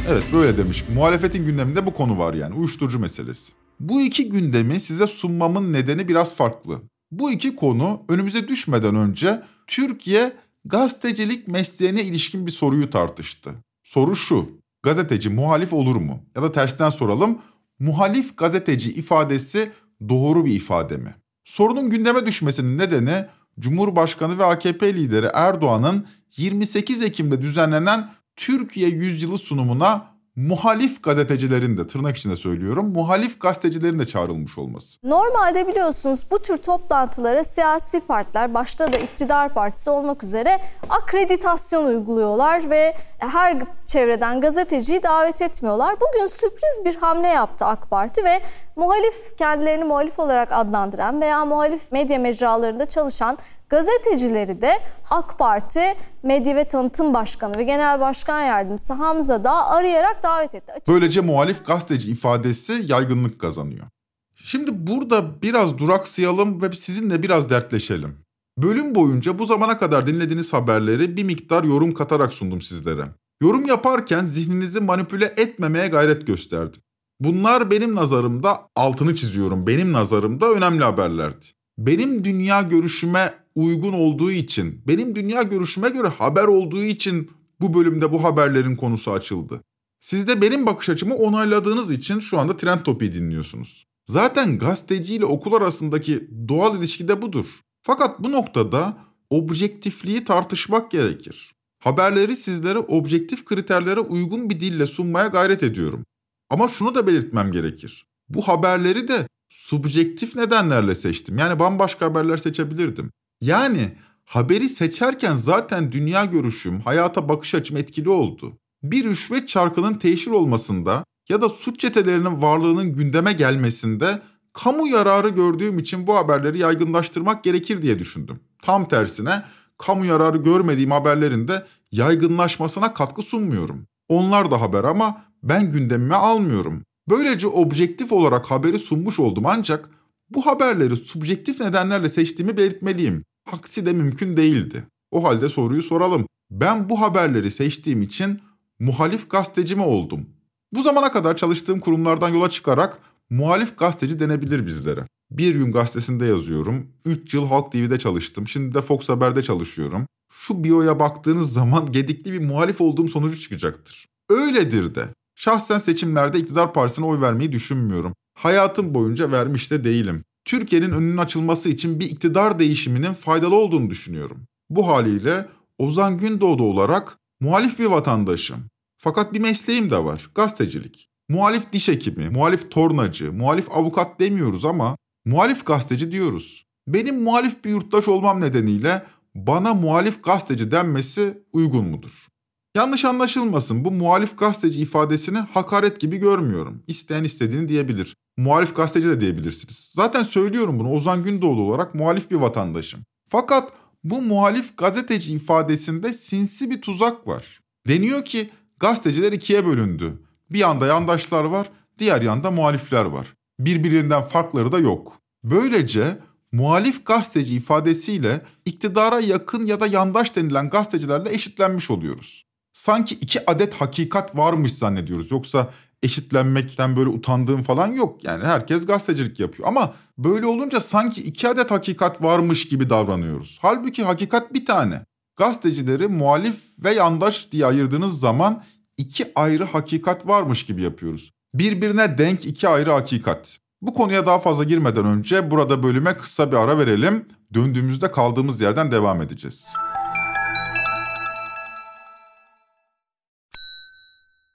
Evet 0.08 0.24
böyle 0.32 0.56
demiş. 0.56 0.84
Muhalefetin 0.94 1.46
gündeminde 1.46 1.86
bu 1.86 1.92
konu 1.92 2.18
var 2.18 2.34
yani 2.34 2.54
uyuşturucu 2.54 2.98
meselesi. 2.98 3.52
Bu 3.80 4.00
iki 4.00 4.28
gündemi 4.28 4.80
size 4.80 5.06
sunmamın 5.06 5.72
nedeni 5.72 6.08
biraz 6.08 6.34
farklı. 6.34 6.80
Bu 7.10 7.32
iki 7.32 7.56
konu 7.56 8.02
önümüze 8.08 8.48
düşmeden 8.48 8.94
önce 8.94 9.42
Türkiye 9.66 10.32
gazetecilik 10.64 11.48
mesleğine 11.48 12.02
ilişkin 12.02 12.46
bir 12.46 12.50
soruyu 12.50 12.90
tartıştı. 12.90 13.50
Soru 13.82 14.16
şu. 14.16 14.48
Gazeteci 14.82 15.28
muhalif 15.28 15.72
olur 15.72 15.96
mu? 15.96 16.22
Ya 16.36 16.42
da 16.42 16.52
tersten 16.52 16.90
soralım. 16.90 17.38
Muhalif 17.78 18.36
gazeteci 18.36 18.92
ifadesi 18.92 19.70
doğru 20.08 20.44
bir 20.44 20.54
ifade 20.54 20.96
mi? 20.96 21.14
Sorunun 21.44 21.90
gündeme 21.90 22.26
düşmesinin 22.26 22.78
nedeni 22.78 23.26
Cumhurbaşkanı 23.60 24.38
ve 24.38 24.44
AKP 24.44 24.94
lideri 24.94 25.30
Erdoğan'ın 25.34 26.06
28 26.36 27.04
Ekim'de 27.04 27.42
düzenlenen 27.42 28.10
Türkiye 28.36 28.88
Yüzyılı 28.88 29.38
sunumuna 29.38 30.12
muhalif 30.36 31.02
gazetecilerin 31.02 31.76
de 31.76 31.86
tırnak 31.86 32.16
içinde 32.16 32.36
söylüyorum 32.36 32.92
muhalif 32.92 33.40
gazetecilerin 33.40 33.98
de 33.98 34.06
çağrılmış 34.06 34.58
olması. 34.58 34.98
Normalde 35.04 35.68
biliyorsunuz 35.68 36.20
bu 36.30 36.38
tür 36.38 36.56
toplantılara 36.56 37.44
siyasi 37.44 38.00
partiler 38.00 38.54
başta 38.54 38.92
da 38.92 38.98
iktidar 38.98 39.54
partisi 39.54 39.90
olmak 39.90 40.24
üzere 40.24 40.60
akreditasyon 40.88 41.84
uyguluyorlar 41.84 42.70
ve 42.70 42.96
her 43.18 43.62
çevreden 43.86 44.40
gazeteciyi 44.40 45.02
davet 45.02 45.42
etmiyorlar. 45.42 45.96
Bugün 46.00 46.26
sürpriz 46.26 46.84
bir 46.84 46.94
hamle 46.94 47.28
yaptı 47.28 47.64
AK 47.64 47.90
Parti 47.90 48.24
ve 48.24 48.42
muhalif 48.76 49.38
kendilerini 49.38 49.84
muhalif 49.84 50.18
olarak 50.18 50.52
adlandıran 50.52 51.20
veya 51.20 51.44
muhalif 51.44 51.92
medya 51.92 52.18
mecralarında 52.18 52.86
çalışan 52.86 53.38
gazetecileri 53.68 54.62
de 54.62 54.72
AK 55.10 55.38
Parti 55.38 55.94
Medya 56.22 56.56
ve 56.56 56.64
Tanıtım 56.64 57.14
Başkanı 57.14 57.58
ve 57.58 57.62
Genel 57.62 58.00
Başkan 58.00 58.42
Yardımcısı 58.42 58.92
Hamza 58.92 59.44
da 59.44 59.66
arayarak 59.66 60.22
davet 60.22 60.54
etti. 60.54 60.72
Böylece 60.88 61.20
muhalif 61.20 61.66
gazeteci 61.66 62.10
ifadesi 62.10 62.82
yaygınlık 62.86 63.40
kazanıyor. 63.40 63.86
Şimdi 64.34 64.86
burada 64.86 65.42
biraz 65.42 65.78
duraksayalım 65.78 66.62
ve 66.62 66.72
sizinle 66.72 67.22
biraz 67.22 67.50
dertleşelim. 67.50 68.16
Bölüm 68.58 68.94
boyunca 68.94 69.38
bu 69.38 69.44
zamana 69.44 69.78
kadar 69.78 70.06
dinlediğiniz 70.06 70.52
haberleri 70.52 71.16
bir 71.16 71.24
miktar 71.24 71.64
yorum 71.64 71.94
katarak 71.94 72.32
sundum 72.32 72.62
sizlere. 72.62 73.04
Yorum 73.42 73.66
yaparken 73.66 74.24
zihninizi 74.24 74.80
manipüle 74.80 75.24
etmemeye 75.24 75.88
gayret 75.88 76.26
gösterdim. 76.26 76.82
Bunlar 77.24 77.70
benim 77.70 77.94
nazarımda 77.94 78.68
altını 78.76 79.14
çiziyorum. 79.14 79.66
Benim 79.66 79.92
nazarımda 79.92 80.50
önemli 80.50 80.84
haberlerdi. 80.84 81.46
Benim 81.78 82.24
dünya 82.24 82.62
görüşüme 82.62 83.34
uygun 83.54 83.92
olduğu 83.92 84.30
için, 84.30 84.82
benim 84.86 85.14
dünya 85.14 85.42
görüşüme 85.42 85.88
göre 85.88 86.08
haber 86.08 86.44
olduğu 86.44 86.82
için 86.82 87.30
bu 87.60 87.74
bölümde 87.74 88.12
bu 88.12 88.24
haberlerin 88.24 88.76
konusu 88.76 89.12
açıldı. 89.12 89.60
Siz 90.00 90.28
de 90.28 90.42
benim 90.42 90.66
bakış 90.66 90.88
açımı 90.88 91.14
onayladığınız 91.14 91.90
için 91.90 92.20
şu 92.20 92.38
anda 92.38 92.56
Trend 92.56 92.80
Topi'yi 92.80 93.12
dinliyorsunuz. 93.12 93.86
Zaten 94.06 94.58
gazeteci 94.58 95.14
ile 95.14 95.24
okul 95.24 95.52
arasındaki 95.52 96.30
doğal 96.48 96.78
ilişki 96.78 97.08
de 97.08 97.22
budur. 97.22 97.46
Fakat 97.82 98.20
bu 98.20 98.32
noktada 98.32 98.96
objektifliği 99.30 100.24
tartışmak 100.24 100.90
gerekir. 100.90 101.52
Haberleri 101.78 102.36
sizlere 102.36 102.78
objektif 102.78 103.44
kriterlere 103.44 104.00
uygun 104.00 104.50
bir 104.50 104.60
dille 104.60 104.86
sunmaya 104.86 105.26
gayret 105.26 105.62
ediyorum. 105.62 106.04
Ama 106.52 106.68
şunu 106.68 106.94
da 106.94 107.06
belirtmem 107.06 107.52
gerekir. 107.52 108.06
Bu 108.28 108.48
haberleri 108.48 109.08
de 109.08 109.26
subjektif 109.50 110.36
nedenlerle 110.36 110.94
seçtim. 110.94 111.38
Yani 111.38 111.58
bambaşka 111.58 112.06
haberler 112.06 112.36
seçebilirdim. 112.36 113.10
Yani 113.40 113.96
haberi 114.24 114.68
seçerken 114.68 115.36
zaten 115.36 115.92
dünya 115.92 116.24
görüşüm, 116.24 116.80
hayata 116.80 117.28
bakış 117.28 117.54
açım 117.54 117.76
etkili 117.76 118.08
oldu. 118.08 118.58
Bir 118.82 119.04
rüşvet 119.04 119.48
çarkının 119.48 119.94
teşhir 119.94 120.30
olmasında 120.30 121.04
ya 121.28 121.40
da 121.40 121.48
suç 121.48 121.80
çetelerinin 121.80 122.42
varlığının 122.42 122.92
gündeme 122.92 123.32
gelmesinde 123.32 124.22
kamu 124.52 124.88
yararı 124.88 125.28
gördüğüm 125.28 125.78
için 125.78 126.06
bu 126.06 126.16
haberleri 126.16 126.58
yaygınlaştırmak 126.58 127.44
gerekir 127.44 127.82
diye 127.82 127.98
düşündüm. 127.98 128.40
Tam 128.62 128.88
tersine 128.88 129.42
kamu 129.78 130.04
yararı 130.04 130.38
görmediğim 130.38 130.90
haberlerin 130.90 131.48
de 131.48 131.66
yaygınlaşmasına 131.92 132.94
katkı 132.94 133.22
sunmuyorum. 133.22 133.86
Onlar 134.08 134.50
da 134.50 134.60
haber 134.60 134.84
ama 134.84 135.31
ben 135.42 135.72
gündemime 135.72 136.14
almıyorum. 136.14 136.82
Böylece 137.08 137.46
objektif 137.46 138.12
olarak 138.12 138.50
haberi 138.50 138.78
sunmuş 138.78 139.18
oldum 139.18 139.46
ancak 139.46 139.90
bu 140.30 140.46
haberleri 140.46 140.96
subjektif 140.96 141.60
nedenlerle 141.60 142.10
seçtiğimi 142.10 142.56
belirtmeliyim. 142.56 143.24
Aksi 143.52 143.86
de 143.86 143.92
mümkün 143.92 144.36
değildi. 144.36 144.84
O 145.10 145.24
halde 145.24 145.48
soruyu 145.48 145.82
soralım. 145.82 146.26
Ben 146.50 146.88
bu 146.88 147.00
haberleri 147.00 147.50
seçtiğim 147.50 148.02
için 148.02 148.40
muhalif 148.80 149.30
gazeteci 149.30 149.76
mi 149.76 149.82
oldum? 149.82 150.26
Bu 150.72 150.82
zamana 150.82 151.12
kadar 151.12 151.36
çalıştığım 151.36 151.80
kurumlardan 151.80 152.28
yola 152.28 152.50
çıkarak 152.50 152.98
muhalif 153.30 153.78
gazeteci 153.78 154.20
denebilir 154.20 154.66
bizlere. 154.66 155.06
Bir 155.30 155.54
gün 155.54 155.72
gazetesinde 155.72 156.26
yazıyorum. 156.26 156.86
3 157.04 157.34
yıl 157.34 157.46
Halk 157.46 157.72
TV'de 157.72 157.98
çalıştım. 157.98 158.48
Şimdi 158.48 158.74
de 158.74 158.82
Fox 158.82 159.08
Haber'de 159.08 159.42
çalışıyorum. 159.42 160.06
Şu 160.32 160.64
biyoya 160.64 160.98
baktığınız 160.98 161.52
zaman 161.52 161.92
gedikli 161.92 162.32
bir 162.32 162.40
muhalif 162.40 162.80
olduğum 162.80 163.08
sonucu 163.08 163.40
çıkacaktır. 163.40 164.06
Öyledir 164.30 164.94
de. 164.94 165.08
Şahsen 165.36 165.78
seçimlerde 165.78 166.38
iktidar 166.38 166.72
partisine 166.72 167.06
oy 167.06 167.20
vermeyi 167.20 167.52
düşünmüyorum. 167.52 168.14
Hayatım 168.34 168.94
boyunca 168.94 169.30
vermiş 169.30 169.70
de 169.70 169.84
değilim. 169.84 170.24
Türkiye'nin 170.44 170.90
önünün 170.90 171.16
açılması 171.16 171.68
için 171.68 172.00
bir 172.00 172.06
iktidar 172.06 172.58
değişiminin 172.58 173.12
faydalı 173.12 173.54
olduğunu 173.54 173.90
düşünüyorum. 173.90 174.46
Bu 174.70 174.88
haliyle 174.88 175.48
Ozan 175.78 176.18
Gündoğdu 176.18 176.62
olarak 176.62 177.18
muhalif 177.40 177.78
bir 177.78 177.84
vatandaşım. 177.84 178.64
Fakat 178.98 179.32
bir 179.32 179.40
mesleğim 179.40 179.90
de 179.90 180.04
var, 180.04 180.30
gazetecilik. 180.34 181.08
Muhalif 181.28 181.72
diş 181.72 181.88
hekimi, 181.88 182.28
muhalif 182.28 182.70
tornacı, 182.70 183.32
muhalif 183.32 183.76
avukat 183.76 184.20
demiyoruz 184.20 184.64
ama 184.64 184.96
muhalif 185.24 185.66
gazeteci 185.66 186.12
diyoruz. 186.12 186.66
Benim 186.88 187.22
muhalif 187.22 187.64
bir 187.64 187.70
yurttaş 187.70 188.08
olmam 188.08 188.40
nedeniyle 188.40 189.02
bana 189.34 189.74
muhalif 189.74 190.24
gazeteci 190.24 190.70
denmesi 190.70 191.42
uygun 191.52 191.84
mudur? 191.84 192.26
Yanlış 192.76 193.04
anlaşılmasın 193.04 193.84
bu 193.84 193.90
muhalif 193.90 194.38
gazeteci 194.38 194.82
ifadesini 194.82 195.38
hakaret 195.38 196.00
gibi 196.00 196.16
görmüyorum. 196.16 196.82
İsteyen 196.86 197.24
istediğini 197.24 197.68
diyebilir. 197.68 198.16
Muhalif 198.36 198.76
gazeteci 198.76 199.08
de 199.08 199.20
diyebilirsiniz. 199.20 199.90
Zaten 199.92 200.22
söylüyorum 200.22 200.78
bunu 200.78 200.92
Ozan 200.92 201.22
Gündoğdu 201.22 201.62
olarak 201.62 201.94
muhalif 201.94 202.30
bir 202.30 202.36
vatandaşım. 202.36 203.00
Fakat 203.28 203.72
bu 204.04 204.22
muhalif 204.22 204.78
gazeteci 204.78 205.34
ifadesinde 205.34 206.12
sinsi 206.12 206.70
bir 206.70 206.82
tuzak 206.82 207.26
var. 207.26 207.60
Deniyor 207.88 208.24
ki 208.24 208.50
gazeteciler 208.80 209.32
ikiye 209.32 209.66
bölündü. 209.66 210.22
Bir 210.50 210.58
yanda 210.58 210.86
yandaşlar 210.86 211.44
var, 211.44 211.70
diğer 211.98 212.22
yanda 212.22 212.50
muhalifler 212.50 213.04
var. 213.04 213.34
Birbirinden 213.60 214.22
farkları 214.22 214.72
da 214.72 214.78
yok. 214.78 215.20
Böylece 215.44 216.18
muhalif 216.52 217.06
gazeteci 217.06 217.54
ifadesiyle 217.54 218.46
iktidara 218.64 219.20
yakın 219.20 219.66
ya 219.66 219.80
da 219.80 219.86
yandaş 219.86 220.36
denilen 220.36 220.70
gazetecilerle 220.70 221.34
eşitlenmiş 221.34 221.90
oluyoruz. 221.90 222.51
Sanki 222.72 223.14
iki 223.14 223.50
adet 223.50 223.74
hakikat 223.74 224.36
varmış 224.36 224.72
zannediyoruz. 224.72 225.30
Yoksa 225.30 225.70
eşitlenmekten 226.02 226.96
böyle 226.96 227.08
utandığım 227.08 227.62
falan 227.62 227.86
yok. 227.86 228.24
Yani 228.24 228.44
herkes 228.44 228.86
gazetecilik 228.86 229.40
yapıyor. 229.40 229.68
Ama 229.68 229.94
böyle 230.18 230.46
olunca 230.46 230.80
sanki 230.80 231.22
iki 231.22 231.48
adet 231.48 231.70
hakikat 231.70 232.22
varmış 232.22 232.68
gibi 232.68 232.90
davranıyoruz. 232.90 233.58
Halbuki 233.62 234.04
hakikat 234.04 234.54
bir 234.54 234.66
tane. 234.66 235.00
Gazetecileri 235.36 236.08
muhalif 236.08 236.60
ve 236.78 236.90
yandaş 236.90 237.52
diye 237.52 237.66
ayırdığınız 237.66 238.20
zaman 238.20 238.64
iki 238.96 239.32
ayrı 239.34 239.64
hakikat 239.64 240.26
varmış 240.26 240.66
gibi 240.66 240.82
yapıyoruz. 240.82 241.32
Birbirine 241.54 242.18
denk 242.18 242.44
iki 242.44 242.68
ayrı 242.68 242.90
hakikat. 242.90 243.58
Bu 243.82 243.94
konuya 243.94 244.26
daha 244.26 244.38
fazla 244.38 244.64
girmeden 244.64 245.04
önce 245.04 245.50
burada 245.50 245.82
bölüme 245.82 246.14
kısa 246.14 246.52
bir 246.52 246.56
ara 246.56 246.78
verelim. 246.78 247.26
Döndüğümüzde 247.54 248.10
kaldığımız 248.10 248.60
yerden 248.60 248.92
devam 248.92 249.22
edeceğiz. 249.22 249.66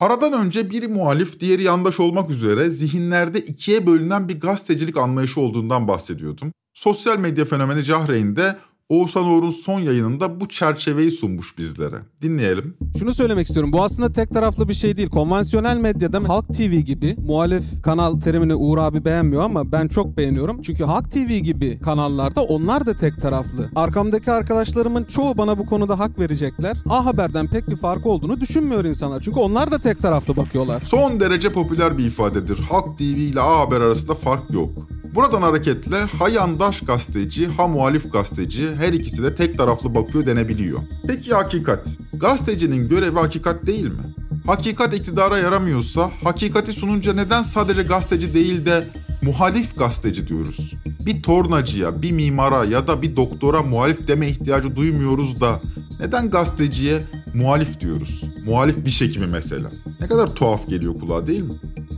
Aradan 0.00 0.32
önce 0.32 0.70
biri 0.70 0.88
muhalif, 0.88 1.40
diğeri 1.40 1.62
yandaş 1.62 2.00
olmak 2.00 2.30
üzere 2.30 2.70
zihinlerde 2.70 3.40
ikiye 3.40 3.86
bölünen 3.86 4.28
bir 4.28 4.40
gazetecilik 4.40 4.96
anlayışı 4.96 5.40
olduğundan 5.40 5.88
bahsediyordum. 5.88 6.52
Sosyal 6.74 7.18
medya 7.18 7.44
fenomeni 7.44 7.84
Cahreyn 7.84 8.36
de 8.36 8.56
Oğuzhan 8.90 9.24
Uğur'un 9.24 9.50
son 9.50 9.80
yayınında 9.80 10.40
bu 10.40 10.48
çerçeveyi 10.48 11.10
sunmuş 11.10 11.58
bizlere. 11.58 11.96
Dinleyelim. 12.22 12.76
Şunu 12.98 13.14
söylemek 13.14 13.46
istiyorum. 13.46 13.72
Bu 13.72 13.84
aslında 13.84 14.12
tek 14.12 14.30
taraflı 14.30 14.68
bir 14.68 14.74
şey 14.74 14.96
değil. 14.96 15.08
Konvansiyonel 15.08 15.76
medyada 15.76 16.28
Halk 16.28 16.48
TV 16.48 16.74
gibi 16.74 17.16
muhalif 17.26 17.82
kanal 17.82 18.20
terimini 18.20 18.54
Uğur 18.54 18.78
abi 18.78 19.04
beğenmiyor 19.04 19.42
ama 19.42 19.72
ben 19.72 19.88
çok 19.88 20.16
beğeniyorum. 20.16 20.62
Çünkü 20.62 20.84
Halk 20.84 21.10
TV 21.10 21.36
gibi 21.36 21.78
kanallarda 21.78 22.42
onlar 22.42 22.86
da 22.86 22.94
tek 22.94 23.20
taraflı. 23.20 23.68
Arkamdaki 23.76 24.32
arkadaşlarımın 24.32 25.04
çoğu 25.04 25.38
bana 25.38 25.58
bu 25.58 25.66
konuda 25.66 25.98
hak 25.98 26.18
verecekler. 26.18 26.76
A 26.88 27.04
Haber'den 27.06 27.46
pek 27.46 27.68
bir 27.68 27.76
farkı 27.76 28.08
olduğunu 28.08 28.40
düşünmüyor 28.40 28.84
insanlar. 28.84 29.20
Çünkü 29.20 29.40
onlar 29.40 29.72
da 29.72 29.78
tek 29.78 29.98
taraflı 29.98 30.36
bakıyorlar. 30.36 30.82
Son 30.86 31.20
derece 31.20 31.52
popüler 31.52 31.98
bir 31.98 32.04
ifadedir. 32.04 32.58
Halk 32.58 32.98
TV 32.98 33.02
ile 33.02 33.40
A 33.40 33.60
Haber 33.60 33.80
arasında 33.80 34.14
fark 34.14 34.50
yok. 34.50 34.70
Buradan 35.14 35.42
hareketle 35.42 35.96
ha 35.96 36.28
yandaş 36.28 36.80
gazeteci 36.80 37.46
ha 37.46 37.66
muhalif 37.66 38.12
gazeteci 38.12 38.68
her 38.76 38.92
ikisi 38.92 39.22
de 39.22 39.34
tek 39.34 39.58
taraflı 39.58 39.94
bakıyor 39.94 40.26
denebiliyor. 40.26 40.80
Peki 41.06 41.34
hakikat? 41.34 41.84
Gazetecinin 42.12 42.88
görevi 42.88 43.18
hakikat 43.18 43.66
değil 43.66 43.84
mi? 43.84 44.02
Hakikat 44.46 44.94
iktidara 44.94 45.38
yaramıyorsa 45.38 46.10
hakikati 46.24 46.72
sununca 46.72 47.12
neden 47.12 47.42
sadece 47.42 47.82
gazeteci 47.82 48.34
değil 48.34 48.66
de 48.66 48.84
muhalif 49.22 49.78
gazeteci 49.78 50.28
diyoruz? 50.28 50.72
Bir 51.06 51.22
tornacıya, 51.22 52.02
bir 52.02 52.12
mimara 52.12 52.64
ya 52.64 52.86
da 52.86 53.02
bir 53.02 53.16
doktora 53.16 53.62
muhalif 53.62 54.08
deme 54.08 54.28
ihtiyacı 54.28 54.76
duymuyoruz 54.76 55.40
da 55.40 55.60
neden 56.00 56.30
gazeteciye 56.30 57.02
muhalif 57.34 57.80
diyoruz? 57.80 58.24
Muhalif 58.46 58.84
diş 58.84 59.00
hekimi 59.00 59.26
mesela. 59.26 59.70
Ne 60.00 60.06
kadar 60.06 60.34
tuhaf 60.34 60.68
geliyor 60.68 60.94
kulağa 61.00 61.26
değil 61.26 61.42
mi? 61.42 61.54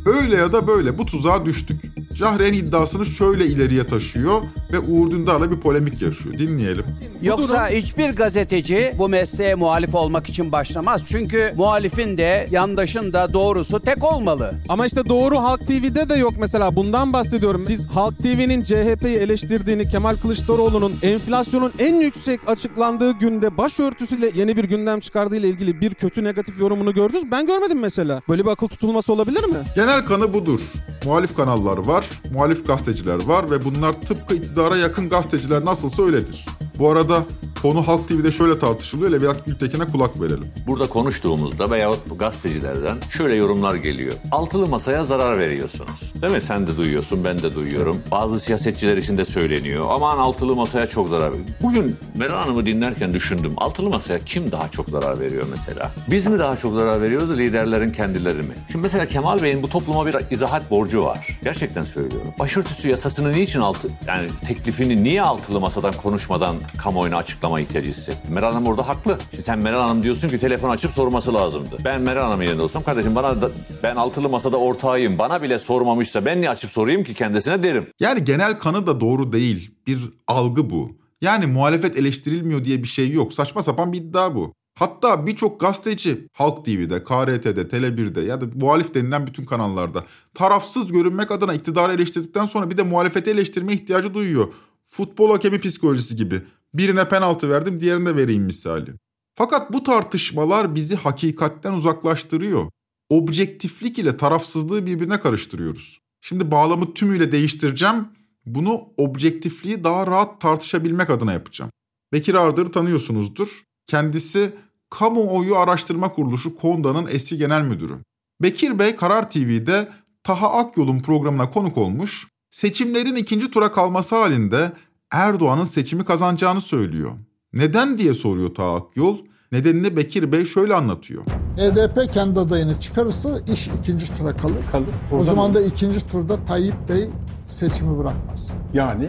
Öyle 0.07 0.37
ya 0.37 0.53
da 0.53 0.67
böyle 0.67 0.99
bu 0.99 1.07
tuzağa 1.07 1.47
düştük. 1.47 1.92
Cahreyn 2.17 2.53
iddiasını 2.53 3.07
şöyle 3.07 3.47
ileriye 3.47 3.87
taşıyor 3.87 4.41
ve 4.73 4.79
Uğur 4.79 5.11
Dündar'la 5.11 5.51
bir 5.51 5.57
polemik 5.57 6.03
yaşıyor. 6.03 6.39
Dinleyelim. 6.39 6.85
Yoksa 7.23 7.69
hiçbir 7.69 8.11
gazeteci 8.11 8.93
bu 8.99 9.09
mesleğe 9.09 9.55
muhalif 9.55 9.95
olmak 9.95 10.29
için 10.29 10.53
başlamaz. 10.53 11.03
Çünkü 11.09 11.53
muhalifin 11.57 12.19
de 12.19 12.47
yandaşın 12.51 13.13
da 13.13 13.33
doğrusu 13.33 13.81
tek 13.81 14.05
olmalı. 14.05 14.55
Ama 14.69 14.87
işte 14.87 15.09
doğru 15.09 15.39
Halk 15.39 15.67
TV'de 15.67 16.09
de 16.09 16.15
yok 16.15 16.33
mesela 16.39 16.77
bundan 16.77 17.13
bahsediyorum. 17.13 17.63
Siz 17.67 17.89
Halk 17.89 18.19
TV'nin 18.19 18.63
CHP'yi 18.63 19.17
eleştirdiğini, 19.17 19.89
Kemal 19.89 20.17
Kılıçdaroğlu'nun 20.17 20.93
enflasyonun 21.03 21.73
en 21.79 22.01
yüksek 22.01 22.49
açıklandığı 22.49 23.13
günde 23.13 23.57
başörtüsüyle 23.57 24.31
yeni 24.35 24.57
bir 24.57 24.65
gündem 24.65 25.01
çıkardığı 25.01 25.37
ile 25.37 25.49
ilgili 25.49 25.81
bir 25.81 25.95
kötü 25.95 26.25
negatif 26.25 26.61
yorumunu 26.61 26.95
gördünüz. 26.95 27.31
Ben 27.31 27.47
görmedim 27.47 27.79
mesela. 27.79 28.23
Böyle 28.29 28.45
bir 28.45 28.51
akıl 28.51 28.69
tutulması 28.69 29.13
olabilir 29.13 29.45
mi? 29.45 29.57
Genel 29.75 30.05
kanı 30.07 30.35
budur. 30.35 30.61
Muhalif 31.05 31.37
kanallar 31.37 31.79
var, 31.79 32.07
muhalif 32.35 32.67
gazeteciler 32.67 33.27
var 33.27 33.51
ve 33.51 33.65
bunlar 33.65 33.93
tıpkı 33.93 34.35
iktidara 34.63 34.77
yakın 34.81 35.09
gazeteciler 35.09 35.65
nasılsa 35.65 36.03
öyledir. 36.03 36.47
Bu 36.79 36.91
arada 36.91 37.25
konu 37.63 37.89
Halk 37.89 38.09
TV'de 38.09 38.31
şöyle 38.31 38.59
tartışılıyor. 38.59 39.13
Levent 39.13 39.47
Gültekin'e 39.47 39.85
kulak 39.85 40.21
verelim. 40.21 40.47
Burada 40.67 40.87
konuştuğumuzda 40.87 41.71
veyahut 41.71 42.19
gazetecilerden 42.19 42.99
şöyle 43.11 43.35
yorumlar 43.35 43.75
geliyor. 43.75 44.13
Altılı 44.31 44.67
masaya 44.67 45.05
zarar 45.05 45.39
veriyorsunuz. 45.39 46.13
Değil 46.23 46.33
mi? 46.33 46.41
Sen 46.41 46.67
de 46.67 46.77
duyuyorsun, 46.77 47.25
ben 47.25 47.43
de 47.43 47.55
duyuyorum. 47.55 47.97
Bazı 48.11 48.41
siyasetçiler 48.41 48.97
için 48.97 49.19
de 49.19 49.25
söyleniyor. 49.25 49.87
Aman 49.89 50.19
altılı 50.19 50.57
masaya 50.57 50.87
çok 50.87 51.09
zarar 51.09 51.31
veriyor. 51.33 51.47
Bugün 51.63 51.97
Meral 52.17 52.39
Hanım'ı 52.39 52.67
dinlerken 52.67 53.13
düşündüm. 53.13 53.53
Altılı 53.57 53.91
masaya 53.91 54.19
kim 54.19 54.53
daha 54.53 54.69
çok 54.69 54.89
zarar 54.89 55.21
veriyor 55.21 55.47
mesela? 55.51 55.91
Biz 56.11 56.27
mi 56.27 56.39
daha 56.39 56.57
çok 56.57 56.75
zarar 56.75 57.03
veriyoruz, 57.03 57.39
liderlerin 57.39 57.93
kendileri 57.93 58.39
mi? 58.39 58.55
Şimdi 58.73 58.83
mesela 58.83 59.07
Kemal 59.07 59.43
Bey'in 59.43 59.63
bu 59.63 59.69
topluma 59.69 60.07
bir 60.07 60.17
izahat 60.31 60.71
borcu 60.71 61.05
var. 61.05 61.39
Gerçekten 61.45 61.85
söylüyorum. 61.85 62.29
Başörtüsü 62.39 62.89
yasasını 62.89 63.33
niçin 63.33 63.61
altı, 63.61 63.89
yani 64.07 64.29
teklifini 64.47 65.05
niye 65.05 65.23
altılı 65.23 65.61
masadan 65.61 65.93
konuşmadan 65.93 66.57
kamuoyuna 66.79 67.17
açıklama 67.17 67.52
ihtiyacı 67.61 67.91
hissetti? 67.91 68.33
Meral 68.33 68.53
Hanım 68.53 68.67
orada 68.67 68.89
haklı. 68.89 69.19
Şimdi 69.31 69.43
sen 69.43 69.63
Meral 69.63 69.81
Hanım 69.81 70.03
diyorsun 70.03 70.29
ki 70.29 70.39
telefon 70.39 70.71
açıp 70.71 70.93
sorması 70.93 71.35
lazımdı. 71.35 71.79
Ben 71.85 72.01
Meral 72.01 72.23
Hanım'ın 72.23 72.45
yerinde 72.45 72.63
olsam 72.63 72.83
kardeşim 72.83 73.15
bana 73.15 73.43
da, 73.43 73.51
ben 73.83 73.97
altılı 73.97 74.29
masada 74.29 74.57
ortağıyım. 74.57 75.19
Bana 75.19 75.43
bile 75.43 75.59
sormamışsa 75.59 76.25
ben 76.25 76.41
niye 76.41 76.51
açıp 76.51 76.71
sorayım 76.71 77.05
ki 77.05 77.15
kendisine 77.15 77.63
derim. 77.63 77.87
Yani 78.01 78.25
genel 78.25 78.59
kanı 78.59 78.87
da 78.87 79.01
doğru 79.01 79.33
değil. 79.33 79.71
Bir 79.87 79.99
algı 80.27 80.71
bu. 80.71 81.03
Yani 81.21 81.47
muhalefet 81.47 81.97
eleştirilmiyor 81.97 82.65
diye 82.65 82.83
bir 82.83 82.89
şey 82.89 83.11
yok. 83.11 83.35
Saçma 83.35 83.63
sapan 83.63 83.93
bir 83.93 83.99
iddia 83.99 84.35
bu. 84.35 84.55
Hatta 84.75 85.27
birçok 85.27 85.61
gazeteci 85.61 86.29
Halk 86.33 86.65
TV'de, 86.65 87.05
KRT'de, 87.05 87.63
Tele1'de 87.63 88.21
ya 88.21 88.41
da 88.41 88.45
muhalif 88.55 88.95
denilen 88.95 89.27
bütün 89.27 89.45
kanallarda 89.45 90.05
tarafsız 90.35 90.93
görünmek 90.93 91.31
adına 91.31 91.55
iktidarı 91.55 91.93
eleştirdikten 91.93 92.47
sonra 92.47 92.71
bir 92.71 92.77
de 92.77 92.83
muhalefeti 92.83 93.31
eleştirme 93.31 93.73
ihtiyacı 93.73 94.15
duyuyor. 94.15 94.53
Futbol 94.87 95.31
hakemi 95.31 95.61
psikolojisi 95.61 96.17
gibi. 96.17 96.43
Birine 96.75 97.09
penaltı 97.09 97.51
verdim 97.51 97.81
diğerine 97.81 98.17
vereyim 98.17 98.43
misali. 98.43 98.95
Fakat 99.35 99.73
bu 99.73 99.83
tartışmalar 99.83 100.75
bizi 100.75 100.97
hakikatten 100.97 101.73
uzaklaştırıyor. 101.73 102.71
Objektiflik 103.11 103.99
ile 103.99 104.17
tarafsızlığı 104.17 104.87
birbirine 104.87 105.21
karıştırıyoruz. 105.21 105.99
Şimdi 106.21 106.51
bağlamı 106.51 106.95
tümüyle 106.95 107.33
değiştireceğim. 107.33 108.09
Bunu 108.47 108.89
objektifliği 108.97 109.85
daha 109.85 110.07
rahat 110.07 110.41
tartışabilmek 110.41 111.11
adına 111.11 111.33
yapacağım. 111.33 111.71
Bekir 112.13 112.35
Ardır'ı 112.35 112.73
tanıyorsunuzdur. 112.73 113.63
Kendisi 113.87 114.55
Kamuoyu 114.91 115.57
Araştırma 115.57 116.13
Kuruluşu 116.13 116.57
KONDA'nın 116.57 117.09
eski 117.11 117.39
genel 117.39 117.63
müdürü. 117.63 117.95
Bekir 118.43 118.79
Bey 118.79 118.97
Karar 118.97 119.31
TV'de 119.31 119.89
Taha 120.25 120.59
Akyol'un 120.59 120.99
programına 120.99 121.51
konuk 121.51 121.79
olmuş, 121.79 122.29
seçimlerin 122.51 123.17
ikinci 123.17 123.51
tura 123.51 123.73
kalması 123.73 124.17
halinde 124.17 124.73
Erdoğan'ın 125.13 125.65
seçimi 125.65 126.05
kazanacağını 126.05 126.61
söylüyor. 126.61 127.11
Neden 127.55 127.99
diye 127.99 128.15
soruyor 128.15 128.55
Taha 128.55 128.75
Akyol. 128.77 129.17
Nedenini 129.53 129.97
Bekir 129.97 130.33
Bey 130.33 130.45
şöyle 130.45 130.75
anlatıyor. 130.75 131.23
HDP 131.57 132.13
kendi 132.13 132.41
adayını 132.41 132.81
çıkarırsa 132.81 133.41
iş 133.53 133.67
ikinci 133.81 134.15
tura 134.17 134.37
kalır. 134.37 134.55
Kalır. 134.73 134.87
O 135.13 135.25
zaman 135.25 135.49
mı? 135.49 135.55
da 135.55 135.61
ikinci 135.61 136.07
turda 136.07 136.45
Tayyip 136.45 136.89
Bey 136.89 137.11
seçimi 137.47 137.99
bırakmaz. 137.99 138.49
Yani 138.75 139.09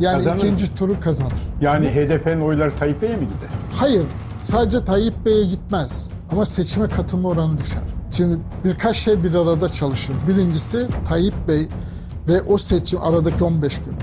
Yani 0.00 0.14
Kazanır. 0.14 0.38
ikinci 0.38 0.74
turu 0.74 1.00
kazanır. 1.00 1.32
yani 1.60 1.88
HDP'nin 1.88 2.40
oyları 2.40 2.76
Tayyip 2.78 3.02
Bey'e 3.02 3.16
mi 3.16 3.20
gider? 3.24 3.48
Hayır, 3.74 4.02
sadece 4.42 4.84
Tayyip 4.84 5.14
Bey'e 5.26 5.44
gitmez 5.46 6.08
ama 6.32 6.46
seçime 6.46 6.88
katılma 6.88 7.28
oranı 7.28 7.58
düşer. 7.58 7.82
Şimdi 8.16 8.38
birkaç 8.64 8.96
şey 8.96 9.24
bir 9.24 9.34
arada 9.34 9.68
çalışır. 9.68 10.14
Birincisi 10.28 10.86
Tayyip 11.08 11.34
Bey 11.48 11.68
ve 12.28 12.42
o 12.42 12.58
seçim 12.58 13.02
aradaki 13.02 13.44
15 13.44 13.76
gün. 13.78 13.94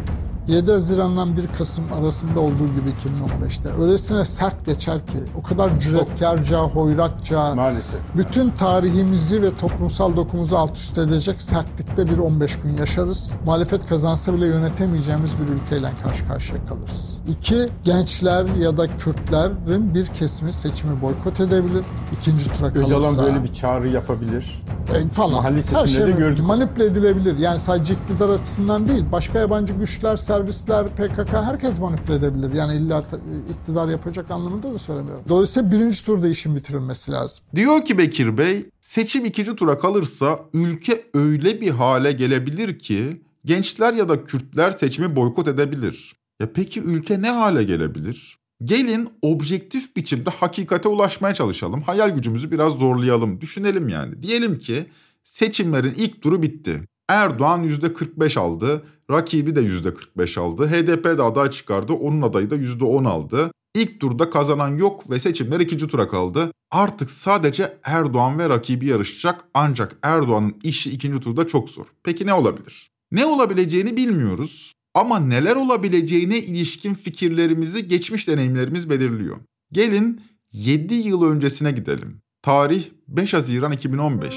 7 0.48 0.72
Haziran'dan 0.72 1.38
1 1.38 1.48
Kasım 1.58 1.84
arasında 2.02 2.40
olduğu 2.40 2.66
gibi 2.68 2.90
2015'te. 2.90 3.82
Öylesine 3.84 4.26
sert 4.26 4.66
geçer 4.66 5.06
ki, 5.06 5.18
o 5.40 5.44
kadar 5.44 5.80
cüretkarca, 5.80 6.60
hoyratça, 6.60 7.56
Maalesef. 7.56 8.00
bütün 8.18 8.50
tarihimizi 8.50 9.42
ve 9.42 9.56
toplumsal 9.56 10.16
dokumuzu 10.16 10.56
alt 10.56 10.78
üst 10.78 10.98
edecek 10.98 11.42
sertlikte 11.42 12.08
bir 12.08 12.18
15 12.18 12.60
gün 12.60 12.78
yaşarız. 12.78 13.32
Muhalefet 13.46 13.88
kazansa 13.88 14.34
bile 14.34 14.46
yönetemeyeceğimiz 14.48 15.32
bir 15.40 15.54
ülkeyle 15.54 15.90
karşı 16.04 16.28
karşıya 16.28 16.66
kalırız. 16.66 17.18
İki, 17.28 17.70
gençler 17.84 18.46
ya 18.60 18.78
da 18.78 18.88
Kürtlerin 18.98 19.94
bir 19.94 20.06
kesimi 20.06 20.54
seçimi 20.54 21.02
boykot 21.02 21.40
edebilir. 21.40 21.84
İkinci 22.20 22.46
tura 22.46 22.74
kalırsa. 22.74 22.96
Öcalan 22.96 23.18
böyle 23.18 23.44
bir 23.44 23.54
çağrı 23.54 23.90
yapabilir. 23.90 24.64
E, 24.94 25.10
falan. 25.10 25.32
Mahalli 25.32 25.62
Her 25.74 25.88
şey 25.88 26.16
gördük. 26.16 26.46
manipüle 26.46 26.86
edilebilir. 26.86 27.38
Yani 27.38 27.60
sadece 27.60 27.94
iktidar 27.94 28.30
açısından 28.30 28.88
değil. 28.88 29.06
Başka 29.12 29.40
yabancı 29.40 29.74
güçler, 29.74 30.18
servisler, 30.32 30.88
PKK 30.88 31.34
herkes 31.34 31.80
manipüle 31.80 32.16
edebilir. 32.16 32.54
Yani 32.54 32.76
illa 32.76 33.06
iktidar 33.50 33.90
yapacak 33.90 34.32
anlamında 34.32 34.74
da 34.74 34.78
söylemiyorum. 34.78 35.24
Dolayısıyla 35.30 35.72
birinci 35.72 36.06
turda 36.06 36.28
işin 36.28 36.56
bitirilmesi 36.56 37.12
lazım. 37.12 37.44
Diyor 37.56 37.86
ki 37.86 37.98
Bekir 37.98 38.38
Bey, 38.38 38.66
seçim 38.82 39.26
ikinci 39.26 39.56
tura 39.56 39.80
kalırsa 39.80 40.40
ülke 40.54 41.06
öyle 41.14 41.62
bir 41.62 41.70
hale 41.70 42.12
gelebilir 42.12 42.80
ki 42.80 43.22
gençler 43.46 43.94
ya 43.94 44.10
da 44.10 44.24
Kürtler 44.24 44.72
seçimi 44.72 45.16
boykot 45.16 45.48
edebilir. 45.48 46.16
Ya 46.42 46.54
peki 46.54 46.82
ülke 46.82 47.22
ne 47.22 47.30
hale 47.30 47.64
gelebilir? 47.64 48.38
Gelin 48.64 49.10
objektif 49.22 49.96
biçimde 49.96 50.30
hakikate 50.30 50.90
ulaşmaya 50.90 51.34
çalışalım. 51.34 51.82
Hayal 51.82 52.10
gücümüzü 52.10 52.52
biraz 52.52 52.74
zorlayalım. 52.74 53.42
Düşünelim 53.42 53.90
yani. 53.90 54.24
Diyelim 54.24 54.60
ki 54.60 54.86
seçimlerin 55.24 55.94
ilk 55.98 56.22
turu 56.22 56.44
bitti. 56.44 56.82
Erdoğan 57.10 57.64
%45 57.64 58.40
aldı. 58.40 58.84
Rakibi 59.12 59.56
de 59.56 59.62
%45 59.62 60.40
aldı. 60.40 60.68
HDP 60.68 61.04
de 61.04 61.24
aday 61.24 61.50
çıkardı. 61.50 61.94
Onun 61.94 62.22
adayı 62.22 62.50
da 62.50 62.56
%10 62.56 63.08
aldı. 63.08 63.52
İlk 63.76 64.00
turda 64.00 64.30
kazanan 64.30 64.78
yok 64.78 65.10
ve 65.10 65.20
seçimler 65.20 65.60
ikinci 65.60 65.88
tura 65.88 66.08
kaldı. 66.08 66.52
Artık 66.72 67.12
sadece 67.12 67.78
Erdoğan 67.84 68.40
ve 68.40 68.50
rakibi 68.50 68.86
yarışacak 68.86 69.46
ancak 69.54 69.98
Erdoğan'ın 70.04 70.56
işi 70.64 70.92
ikinci 70.92 71.20
turda 71.20 71.48
çok 71.48 71.70
zor. 71.70 71.86
Peki 72.04 72.28
ne 72.28 72.34
olabilir? 72.34 72.90
Ne 73.12 73.26
olabileceğini 73.26 73.98
bilmiyoruz 73.98 74.74
ama 74.94 75.20
neler 75.20 75.56
olabileceğine 75.56 76.38
ilişkin 76.38 76.94
fikirlerimizi 76.94 77.88
geçmiş 77.88 78.28
deneyimlerimiz 78.28 78.90
belirliyor. 78.90 79.38
Gelin 79.72 80.22
7 80.52 80.96
yıl 80.96 81.24
öncesine 81.24 81.72
gidelim. 81.72 82.22
Tarih 82.42 82.86
5 83.08 83.34
Haziran 83.34 83.72
2015. 83.72 84.36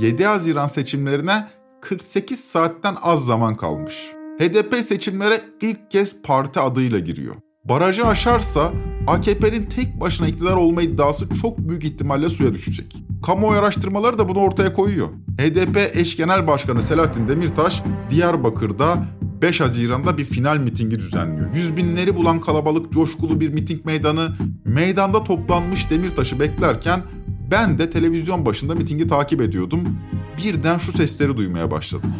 7 0.00 0.24
Haziran 0.24 0.66
seçimlerine 0.66 1.48
48 1.84 2.40
saatten 2.40 2.96
az 3.02 3.26
zaman 3.26 3.54
kalmış. 3.54 3.94
HDP 4.38 4.74
seçimlere 4.74 5.40
ilk 5.60 5.90
kez 5.90 6.22
parti 6.22 6.60
adıyla 6.60 6.98
giriyor. 6.98 7.34
Barajı 7.64 8.06
aşarsa 8.06 8.72
AKP'nin 9.06 9.66
tek 9.66 10.00
başına 10.00 10.28
iktidar 10.28 10.56
olma 10.56 10.82
iddiası 10.82 11.28
çok 11.42 11.58
büyük 11.58 11.84
ihtimalle 11.84 12.28
suya 12.28 12.54
düşecek. 12.54 12.96
Kamuoyu 13.26 13.58
araştırmaları 13.58 14.18
da 14.18 14.28
bunu 14.28 14.38
ortaya 14.38 14.72
koyuyor. 14.72 15.08
HDP 15.38 15.96
eş 15.96 16.16
genel 16.16 16.46
başkanı 16.46 16.82
Selahattin 16.82 17.28
Demirtaş 17.28 17.82
Diyarbakır'da 18.10 19.04
5 19.42 19.60
Haziran'da 19.60 20.18
bir 20.18 20.24
final 20.24 20.56
mitingi 20.56 20.98
düzenliyor. 20.98 21.54
Yüz 21.54 21.76
binleri 21.76 22.16
bulan 22.16 22.40
kalabalık 22.40 22.92
coşkulu 22.92 23.40
bir 23.40 23.48
miting 23.48 23.84
meydanı. 23.84 24.36
Meydanda 24.64 25.24
toplanmış 25.24 25.90
Demirtaş'ı 25.90 26.40
beklerken 26.40 27.02
ben 27.50 27.78
de 27.78 27.90
televizyon 27.90 28.46
başında 28.46 28.74
mitingi 28.74 29.06
takip 29.06 29.40
ediyordum. 29.40 29.98
Birden 30.38 30.78
şu 30.78 30.92
sesleri 30.92 31.36
duymaya 31.36 31.70
başladım. 31.70 32.12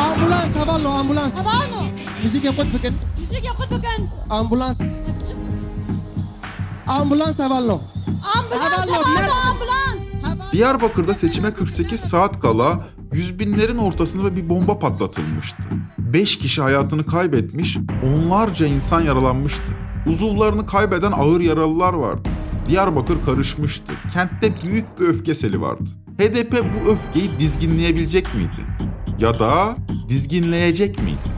Ambulans 0.00 0.56
Havallo 0.56 0.88
ambulans. 0.88 1.34
Havallo. 1.34 1.84
Müzik 2.24 2.44
yapıp 2.44 2.66
bakın. 2.74 2.94
Müzik 3.20 3.44
yapıp 3.44 3.70
bakın. 3.70 4.08
Ambulans. 4.30 4.80
Ambulans 6.86 7.38
Havallo. 7.38 7.80
Ambulans, 8.36 8.86
nerede? 8.86 9.32
ambulans. 9.32 10.52
Diyarbakır'da 10.52 11.14
seçime 11.14 11.50
48 11.50 12.00
saat 12.00 12.40
kala 12.40 12.86
yüz 13.12 13.38
binlerin 13.38 13.78
ortasında 13.78 14.36
bir 14.36 14.48
bomba 14.48 14.78
patlatılmıştı. 14.78 15.62
5 15.98 16.38
kişi 16.38 16.62
hayatını 16.62 17.06
kaybetmiş, 17.06 17.78
onlarca 18.14 18.66
insan 18.66 19.00
yaralanmıştı. 19.00 19.72
Uzuvlarını 20.06 20.66
kaybeden 20.66 21.12
ağır 21.12 21.40
yaralılar 21.40 21.92
vardı. 21.92 22.28
Diyarbakır 22.68 23.16
karışmıştı. 23.24 23.92
Kentte 24.12 24.62
büyük 24.62 25.00
bir 25.00 25.06
öfke 25.08 25.34
seli 25.34 25.60
vardı. 25.60 25.90
HDP 26.18 26.64
bu 26.74 26.90
öfkeyi 26.90 27.40
dizginleyebilecek 27.40 28.34
miydi? 28.34 28.60
Ya 29.18 29.38
da 29.38 29.76
dizginleyecek 30.08 30.98
miydi? 30.98 31.36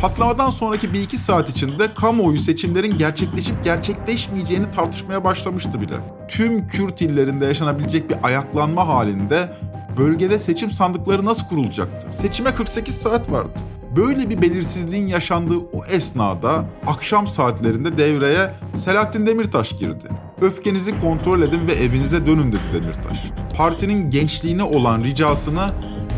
Patlamadan 0.00 0.50
sonraki 0.50 0.92
bir 0.92 1.02
iki 1.02 1.18
saat 1.18 1.50
içinde 1.50 1.94
kamuoyu 1.94 2.38
seçimlerin 2.38 2.96
gerçekleşip 2.96 3.64
gerçekleşmeyeceğini 3.64 4.70
tartışmaya 4.70 5.24
başlamıştı 5.24 5.80
bile. 5.80 5.96
Tüm 6.28 6.66
Kürt 6.66 7.02
illerinde 7.02 7.46
yaşanabilecek 7.46 8.10
bir 8.10 8.16
ayaklanma 8.22 8.88
halinde 8.88 9.52
bölgede 9.98 10.38
seçim 10.38 10.70
sandıkları 10.70 11.24
nasıl 11.24 11.46
kurulacaktı? 11.48 12.08
Seçime 12.18 12.54
48 12.54 12.94
saat 12.94 13.30
vardı. 13.30 13.58
Böyle 13.96 14.30
bir 14.30 14.42
belirsizliğin 14.42 15.06
yaşandığı 15.06 15.58
o 15.58 15.84
esnada 15.90 16.64
akşam 16.86 17.26
saatlerinde 17.26 17.98
devreye 17.98 18.54
Selahattin 18.76 19.26
Demirtaş 19.26 19.78
girdi. 19.78 20.08
Öfkenizi 20.40 21.00
kontrol 21.00 21.42
edin 21.42 21.68
ve 21.68 21.72
evinize 21.72 22.26
dönün 22.26 22.52
dedi 22.52 22.62
Demirtaş. 22.72 23.18
Partinin 23.56 24.10
gençliğine 24.10 24.62
olan 24.62 25.04
ricasını 25.04 25.68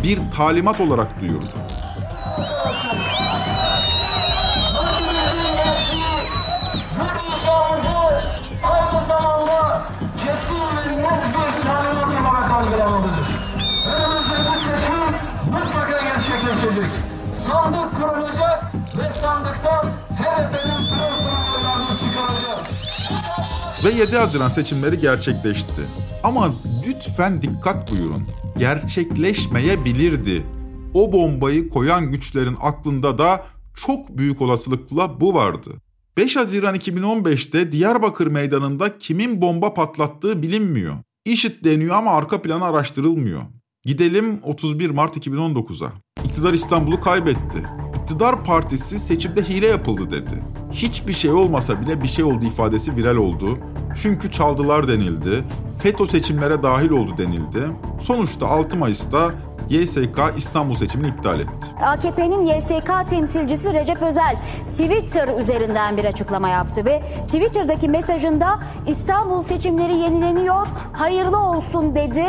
bir 0.05 0.19
talimat 0.37 0.81
olarak 0.81 1.21
duyurdu. 1.21 1.55
Ve 23.85 23.91
7 23.91 24.17
Haziran 24.17 24.49
seçimleri 24.49 24.99
gerçekleşti. 24.99 25.83
Ama 26.23 26.55
lütfen 26.87 27.43
dikkat 27.43 27.91
buyurun. 27.93 28.29
Gerçekleşmeyebilirdi. 28.59 30.47
O 30.95 31.13
bombayı 31.13 31.69
koyan 31.69 32.13
güçlerin 32.13 32.57
aklında 32.63 33.19
da 33.19 33.47
çok 33.87 34.19
büyük 34.19 34.41
olasılıkla 34.41 35.21
bu 35.21 35.35
vardı. 35.35 35.71
5 36.17 36.37
Haziran 36.37 36.77
2015'te 36.77 37.73
Diyarbakır 37.73 38.27
Meydanı'nda 38.27 38.99
kimin 38.99 39.43
bomba 39.43 39.75
patlattığı 39.75 40.43
bilinmiyor. 40.43 40.95
IŞİD 41.25 41.65
deniyor 41.65 41.97
ama 41.97 42.11
arka 42.11 42.43
planı 42.43 42.65
araştırılmıyor. 42.65 43.41
Gidelim 43.85 44.41
31 44.43 44.91
Mart 44.91 45.17
2019'a. 45.17 45.93
İktidar 46.25 46.53
İstanbul'u 46.53 47.01
kaybetti. 47.01 47.90
İktidar 48.11 48.45
partisi 48.45 48.99
seçimde 48.99 49.43
hile 49.43 49.67
yapıldı 49.67 50.11
dedi. 50.11 50.43
Hiçbir 50.73 51.13
şey 51.13 51.31
olmasa 51.31 51.81
bile 51.81 52.03
bir 52.03 52.09
şey 52.09 52.25
oldu 52.25 52.47
ifadesi 52.47 52.97
viral 52.97 53.17
oldu. 53.17 53.59
Çünkü 54.03 54.31
çaldılar 54.31 54.89
denildi. 54.89 55.45
FETÖ 55.83 56.07
seçimlere 56.07 56.63
dahil 56.63 56.91
oldu 56.91 57.15
denildi. 57.19 57.61
Sonuçta 58.01 58.47
6 58.47 58.77
Mayıs'ta 58.77 59.31
YSK 59.71 60.21
İstanbul 60.37 60.75
seçimini 60.75 61.09
iptal 61.09 61.41
etti. 61.41 61.67
AKP'nin 61.85 62.47
YSK 62.47 63.09
temsilcisi 63.11 63.75
Recep 63.75 64.03
Özel 64.03 64.37
Twitter 64.71 65.39
üzerinden 65.39 65.97
bir 65.97 66.05
açıklama 66.05 66.49
yaptı 66.49 66.85
ve 66.85 67.03
Twitter'daki 67.27 67.89
mesajında 67.89 68.61
İstanbul 68.87 69.43
seçimleri 69.43 69.95
yenileniyor, 69.97 70.67
hayırlı 70.93 71.39
olsun 71.39 71.95
dedi. 71.95 72.25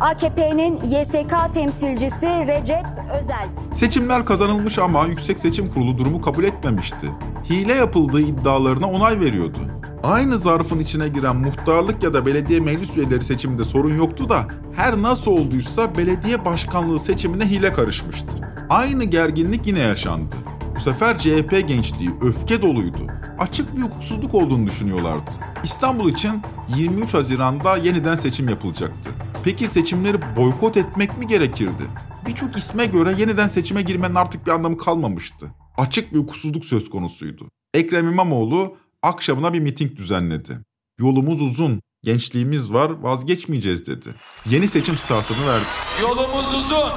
AKP'nin 0.00 0.80
YSK 0.90 1.52
temsilcisi 1.54 2.26
Recep 2.26 2.84
Özel. 3.22 3.46
Seçimler 3.72 4.24
kazanılmış 4.24 4.78
ama 4.78 5.06
Yüksek 5.06 5.38
Seçim 5.38 5.72
Kurulu 5.72 5.98
durumu 5.98 6.20
kabul 6.20 6.44
etmemişti. 6.44 7.10
Hile 7.50 7.72
yapıldığı 7.74 8.20
iddialarına 8.20 8.90
onay 8.90 9.20
veriyordu. 9.20 9.58
Aynı 10.04 10.38
zarfın 10.38 10.78
içine 10.78 11.08
giren 11.08 11.36
muhtarlık 11.36 12.02
ya 12.02 12.14
da 12.14 12.26
belediye 12.26 12.60
meclis 12.60 12.96
üyeleri 12.96 13.24
seçiminde 13.24 13.64
sorun 13.64 13.96
yoktu 13.96 14.28
da 14.28 14.48
her 14.76 15.02
nasıl 15.02 15.30
olduysa 15.30 15.96
belediye 15.96 16.44
başkanlığı 16.44 16.98
seçimine 16.98 17.44
hile 17.44 17.72
karışmıştı. 17.72 18.54
Aynı 18.70 19.04
gerginlik 19.04 19.66
yine 19.66 19.78
yaşandı. 19.78 20.34
Bu 20.76 20.80
sefer 20.80 21.18
CHP 21.18 21.68
gençliği 21.68 22.10
öfke 22.20 22.62
doluydu. 22.62 23.06
Açık 23.38 23.76
bir 23.76 23.82
hukuksuzluk 23.82 24.34
olduğunu 24.34 24.66
düşünüyorlardı. 24.66 25.30
İstanbul 25.64 26.10
için 26.10 26.42
23 26.76 27.14
Haziran'da 27.14 27.76
yeniden 27.76 28.16
seçim 28.16 28.48
yapılacaktı. 28.48 29.10
Peki 29.44 29.66
seçimleri 29.66 30.18
boykot 30.36 30.76
etmek 30.76 31.18
mi 31.18 31.26
gerekirdi? 31.26 31.82
Birçok 32.26 32.56
isme 32.56 32.86
göre 32.86 33.14
yeniden 33.18 33.48
seçime 33.48 33.82
girmenin 33.82 34.14
artık 34.14 34.46
bir 34.46 34.52
anlamı 34.52 34.78
kalmamıştı. 34.78 35.46
Açık 35.76 36.12
bir 36.12 36.18
hukuksuzluk 36.18 36.64
söz 36.64 36.90
konusuydu. 36.90 37.48
Ekrem 37.74 38.08
İmamoğlu 38.08 38.76
akşamına 39.04 39.52
bir 39.52 39.60
miting 39.60 39.96
düzenledi. 39.96 40.58
Yolumuz 40.98 41.42
uzun, 41.42 41.82
gençliğimiz 42.02 42.72
var, 42.72 42.90
vazgeçmeyeceğiz 42.90 43.86
dedi. 43.86 44.08
Yeni 44.46 44.68
seçim 44.68 44.96
startını 44.98 45.46
verdi. 45.46 45.66
Yolumuz 46.02 46.54
uzun, 46.54 46.92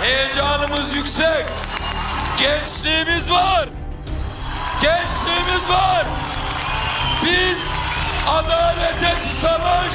heyecanımız 0.00 0.94
yüksek, 0.94 1.46
gençliğimiz 2.38 3.30
var, 3.30 3.68
gençliğimiz 4.82 5.68
var. 5.68 6.06
Biz 7.24 7.70
adalete 8.28 9.14
susamış, 9.28 9.94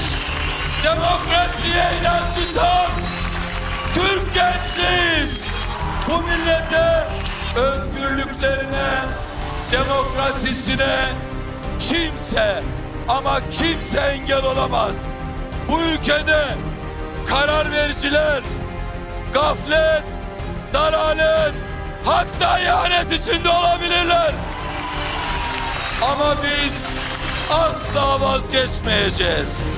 demokrasiye 0.83 1.99
inancı 2.01 2.53
tam, 2.55 2.91
Türk 3.95 4.33
gençliğiyiz. 4.33 5.47
Bu 6.09 6.21
millete 6.21 7.07
özgürlüklerine, 7.55 9.05
demokrasisine 9.71 11.09
kimse 11.79 12.63
ama 13.07 13.41
kimse 13.51 13.99
engel 13.99 14.45
olamaz. 14.45 14.95
Bu 15.69 15.81
ülkede 15.81 16.45
karar 17.27 17.71
vericiler 17.71 18.43
gaflet, 19.33 20.03
dalalet, 20.73 21.53
hatta 22.05 22.59
ihanet 22.59 23.11
içinde 23.11 23.49
olabilirler. 23.49 24.33
Ama 26.01 26.35
biz 26.43 26.99
asla 27.51 28.21
vazgeçmeyeceğiz. 28.21 29.77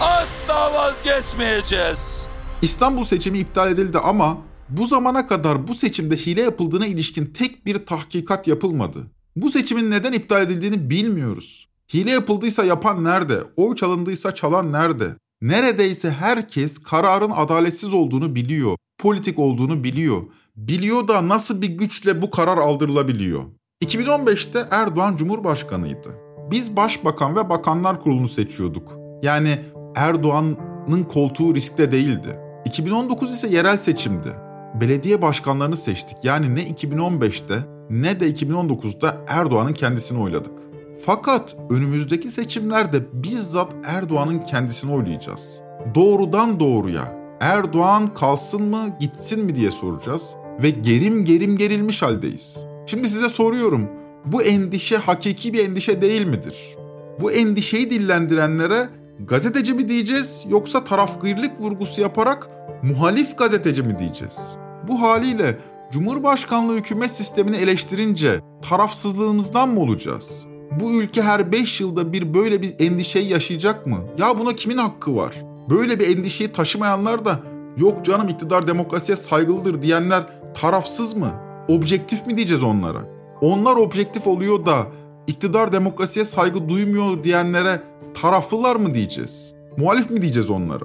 Asla 0.00 0.74
vazgeçmeyeceğiz. 0.74 2.26
İstanbul 2.62 3.04
seçimi 3.04 3.38
iptal 3.38 3.70
edildi 3.70 3.98
ama 3.98 4.36
bu 4.70 4.86
zamana 4.86 5.26
kadar 5.26 5.68
bu 5.68 5.74
seçimde 5.74 6.16
hile 6.16 6.40
yapıldığına 6.40 6.86
ilişkin 6.86 7.26
tek 7.26 7.66
bir 7.66 7.86
tahkikat 7.86 8.48
yapılmadı. 8.48 9.06
Bu 9.36 9.50
seçimin 9.50 9.90
neden 9.90 10.12
iptal 10.12 10.42
edildiğini 10.42 10.90
bilmiyoruz. 10.90 11.68
Hile 11.94 12.10
yapıldıysa 12.10 12.64
yapan 12.64 13.04
nerede? 13.04 13.40
Oy 13.56 13.76
çalındıysa 13.76 14.34
çalan 14.34 14.72
nerede? 14.72 15.16
Neredeyse 15.42 16.10
herkes 16.10 16.78
kararın 16.78 17.30
adaletsiz 17.30 17.94
olduğunu 17.94 18.34
biliyor, 18.34 18.76
politik 18.98 19.38
olduğunu 19.38 19.84
biliyor. 19.84 20.22
Biliyor 20.56 21.08
da 21.08 21.28
nasıl 21.28 21.62
bir 21.62 21.68
güçle 21.68 22.22
bu 22.22 22.30
karar 22.30 22.58
aldırılabiliyor? 22.58 23.42
2015'te 23.84 24.66
Erdoğan 24.70 25.16
Cumhurbaşkanıydı. 25.16 26.08
Biz 26.50 26.76
Başbakan 26.76 27.36
ve 27.36 27.48
Bakanlar 27.48 28.00
Kurulu'nu 28.00 28.28
seçiyorduk. 28.28 28.96
Yani 29.22 29.58
Erdoğan'ın 29.96 31.04
koltuğu 31.04 31.54
riskte 31.54 31.92
değildi. 31.92 32.38
2019 32.64 33.34
ise 33.34 33.48
yerel 33.48 33.76
seçimdi. 33.76 34.49
Belediye 34.74 35.22
başkanlarını 35.22 35.76
seçtik. 35.76 36.16
Yani 36.22 36.54
ne 36.54 36.62
2015'te 36.62 37.54
ne 37.90 38.20
de 38.20 38.30
2019'da 38.30 39.16
Erdoğan'ın 39.28 39.72
kendisini 39.72 40.20
oyladık. 40.20 40.58
Fakat 41.06 41.56
önümüzdeki 41.70 42.30
seçimlerde 42.30 43.02
bizzat 43.12 43.72
Erdoğan'ın 43.84 44.38
kendisini 44.38 44.92
oylayacağız. 44.92 45.60
Doğrudan 45.94 46.60
doğruya 46.60 47.20
Erdoğan 47.40 48.14
kalsın 48.14 48.62
mı 48.62 48.96
gitsin 49.00 49.44
mi 49.44 49.54
diye 49.54 49.70
soracağız 49.70 50.34
ve 50.62 50.70
gerim 50.70 51.24
gerim 51.24 51.56
gerilmiş 51.56 52.02
haldeyiz. 52.02 52.64
Şimdi 52.86 53.08
size 53.08 53.28
soruyorum 53.28 53.88
bu 54.24 54.42
endişe 54.42 54.96
hakiki 54.96 55.52
bir 55.52 55.64
endişe 55.64 56.02
değil 56.02 56.26
midir? 56.26 56.76
Bu 57.20 57.32
endişeyi 57.32 57.90
dillendirenlere 57.90 58.88
gazeteci 59.20 59.74
mi 59.74 59.88
diyeceğiz 59.88 60.44
yoksa 60.48 60.84
tarafgirlik 60.84 61.60
vurgusu 61.60 62.00
yaparak 62.00 62.48
muhalif 62.82 63.38
gazeteci 63.38 63.82
mi 63.82 63.98
diyeceğiz? 63.98 64.59
Bu 64.88 65.00
haliyle 65.02 65.58
Cumhurbaşkanlığı 65.92 66.76
hükümet 66.76 67.10
sistemini 67.10 67.56
eleştirince 67.56 68.40
tarafsızlığımızdan 68.68 69.68
mı 69.68 69.80
olacağız? 69.80 70.46
Bu 70.80 70.92
ülke 70.92 71.22
her 71.22 71.52
5 71.52 71.80
yılda 71.80 72.12
bir 72.12 72.34
böyle 72.34 72.62
bir 72.62 72.74
endişeyi 72.78 73.28
yaşayacak 73.28 73.86
mı? 73.86 73.96
Ya 74.18 74.38
buna 74.38 74.54
kimin 74.54 74.76
hakkı 74.76 75.16
var? 75.16 75.34
Böyle 75.70 75.98
bir 76.00 76.16
endişeyi 76.16 76.52
taşımayanlar 76.52 77.24
da 77.24 77.40
yok 77.76 78.04
canım 78.04 78.28
iktidar 78.28 78.66
demokrasiye 78.66 79.16
saygılıdır 79.16 79.82
diyenler 79.82 80.22
tarafsız 80.60 81.16
mı? 81.16 81.30
Objektif 81.68 82.26
mi 82.26 82.36
diyeceğiz 82.36 82.62
onlara? 82.62 82.98
Onlar 83.40 83.76
objektif 83.76 84.26
oluyor 84.26 84.66
da 84.66 84.86
iktidar 85.26 85.72
demokrasiye 85.72 86.24
saygı 86.24 86.68
duymuyor 86.68 87.24
diyenlere 87.24 87.82
taraflılar 88.22 88.76
mı 88.76 88.94
diyeceğiz? 88.94 89.54
Muhalif 89.76 90.10
mi 90.10 90.22
diyeceğiz 90.22 90.50
onlara? 90.50 90.84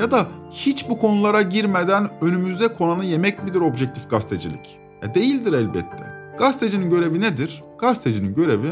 Ya 0.00 0.10
da 0.10 0.26
hiç 0.50 0.88
bu 0.88 0.98
konulara 0.98 1.42
girmeden 1.42 2.10
önümüze 2.20 2.68
konanı 2.68 3.04
yemek 3.04 3.44
midir 3.44 3.60
objektif 3.60 4.10
gazetecilik? 4.10 4.78
E 5.02 5.14
değildir 5.14 5.52
elbette. 5.52 6.34
Gazetecinin 6.38 6.90
görevi 6.90 7.20
nedir? 7.20 7.64
Gazetecinin 7.78 8.34
görevi 8.34 8.68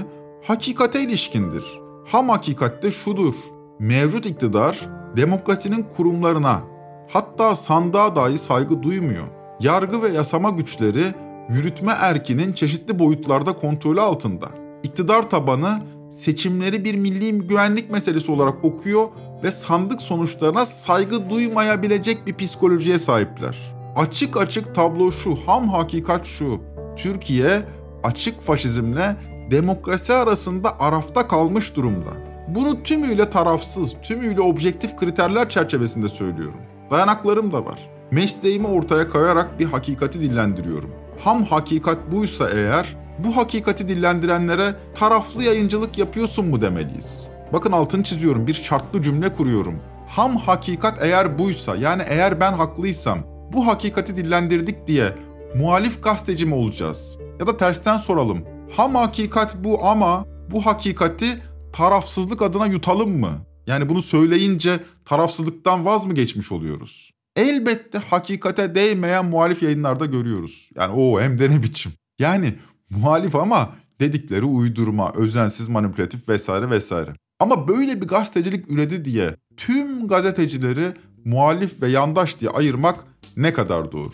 hakikate 0.47 1.03
ilişkindir. 1.03 1.65
Ham 2.07 2.29
hakikatte 2.29 2.91
şudur. 2.91 3.35
Mevcut 3.79 4.27
iktidar 4.27 4.89
demokrasinin 5.17 5.87
kurumlarına 5.97 6.61
hatta 7.09 7.57
sandığa 7.57 8.17
dahi 8.17 8.39
saygı 8.39 8.83
duymuyor. 8.83 9.27
Yargı 9.61 10.03
ve 10.03 10.09
yasama 10.09 10.51
güçleri 10.51 11.05
yürütme 11.49 11.93
erkinin 12.01 12.53
çeşitli 12.53 12.99
boyutlarda 12.99 13.53
kontrolü 13.53 14.01
altında. 14.01 14.49
İktidar 14.83 15.31
tabanı 15.31 15.83
seçimleri 16.11 16.85
bir 16.85 16.95
milli 16.95 17.49
güvenlik 17.49 17.91
meselesi 17.91 18.33
olarak 18.33 18.65
okuyor 18.65 19.09
ve 19.43 19.51
sandık 19.51 20.03
sonuçlarına 20.03 20.67
saygı 20.67 21.31
duymayabilecek 21.31 22.27
bir 22.27 22.37
psikolojiye 22.37 22.99
sahipler. 22.99 23.59
Açık 23.97 24.37
açık 24.37 24.75
tablo 24.75 25.13
şu, 25.13 25.37
ham 25.47 25.69
hakikat 25.69 26.27
şu. 26.27 26.61
Türkiye 26.97 27.63
açık 28.05 28.41
faşizmle 28.41 29.17
demokrasi 29.51 30.15
arasında 30.15 30.81
arafta 30.81 31.29
kalmış 31.29 31.77
durumda. 31.77 32.11
Bunu 32.49 32.83
tümüyle 32.83 33.31
tarafsız, 33.31 33.95
tümüyle 34.03 34.41
objektif 34.41 34.97
kriterler 34.97 35.49
çerçevesinde 35.49 36.09
söylüyorum. 36.09 36.61
Dayanaklarım 36.91 37.53
da 37.53 37.65
var. 37.65 37.79
Mesleğimi 38.11 38.67
ortaya 38.67 39.09
koyarak 39.09 39.61
bir 39.61 39.65
hakikati 39.65 40.21
dillendiriyorum. 40.21 40.91
Ham 41.25 41.45
hakikat 41.45 41.99
buysa 42.13 42.51
eğer, 42.51 42.97
bu 43.19 43.37
hakikati 43.37 43.89
dillendirenlere 43.89 44.75
taraflı 44.95 45.43
yayıncılık 45.43 45.99
yapıyorsun 45.99 46.47
mu 46.47 46.61
demeliyiz. 46.61 47.29
Bakın 47.53 47.73
altını 47.73 48.05
çiziyorum, 48.05 48.47
bir 48.47 48.55
şartlı 48.55 49.03
cümle 49.03 49.35
kuruyorum. 49.35 49.75
Ham 50.09 50.37
hakikat 50.37 51.03
eğer 51.03 51.39
buysa, 51.39 51.77
yani 51.77 52.03
eğer 52.07 52.41
ben 52.41 52.53
haklıysam, 52.53 53.19
bu 53.53 53.67
hakikati 53.67 54.17
dillendirdik 54.17 54.87
diye 54.87 55.15
muhalif 55.57 56.03
gazeteci 56.03 56.47
mi 56.47 56.55
olacağız? 56.55 57.19
Ya 57.41 57.47
da 57.47 57.57
tersten 57.57 57.97
soralım. 57.97 58.45
Ham 58.77 58.95
hakikat 58.95 59.65
bu 59.65 59.87
ama 59.87 60.27
bu 60.51 60.67
hakikati 60.67 61.43
tarafsızlık 61.73 62.43
adına 62.43 62.67
yutalım 62.67 63.21
mı? 63.21 63.31
Yani 63.67 63.89
bunu 63.89 64.03
söyleyince 64.03 64.81
tarafsızlıktan 65.05 65.85
vaz 65.85 66.05
mı 66.05 66.15
geçmiş 66.15 66.53
oluyoruz? 66.53 67.11
Elbette 67.37 67.99
hakikate 67.99 68.75
değmeyen 68.75 69.27
muhalif 69.27 69.63
yayınlarda 69.63 70.07
görüyoruz. 70.07 70.71
Yani 70.75 70.93
o 70.95 71.21
hem 71.21 71.39
de 71.39 71.51
ne 71.51 71.63
biçim. 71.63 71.93
Yani 72.19 72.55
muhalif 72.91 73.37
ama 73.37 73.69
dedikleri 74.01 74.45
uydurma, 74.45 75.13
özensiz, 75.13 75.69
manipülatif 75.69 76.29
vesaire 76.29 76.71
vesaire. 76.71 77.15
Ama 77.41 77.69
böyle 77.69 78.01
bir 78.01 78.07
gazetecilik 78.07 78.71
üredi 78.71 79.05
diye 79.05 79.37
tüm 79.57 80.09
gazetecileri 80.09 80.93
muhalif 81.25 81.83
ve 81.83 81.89
yandaş 81.89 82.41
diye 82.41 82.51
ayırmak 82.51 83.05
ne 83.37 83.53
kadar 83.53 83.93
doğru. 83.93 84.11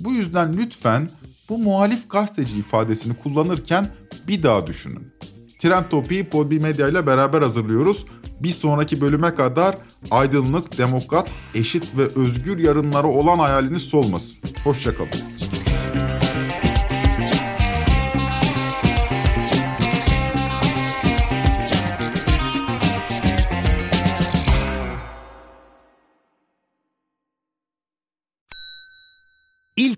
Bu 0.00 0.12
yüzden 0.12 0.56
lütfen 0.56 1.10
bu 1.48 1.58
muhalif 1.58 2.10
gazeteci 2.10 2.58
ifadesini 2.58 3.14
kullanırken 3.14 3.88
bir 4.28 4.42
daha 4.42 4.66
düşünün. 4.66 5.12
Trend 5.58 5.84
Topi'yi 5.84 6.24
Podbi 6.24 6.60
Medya 6.60 6.88
ile 6.88 7.06
beraber 7.06 7.42
hazırlıyoruz. 7.42 8.06
Bir 8.40 8.50
sonraki 8.50 9.00
bölüme 9.00 9.34
kadar 9.34 9.78
aydınlık, 10.10 10.78
demokrat, 10.78 11.30
eşit 11.54 11.96
ve 11.96 12.20
özgür 12.20 12.58
yarınları 12.58 13.06
olan 13.06 13.38
hayaliniz 13.38 13.82
solmasın. 13.82 14.38
Hoşçakalın. 14.64 15.65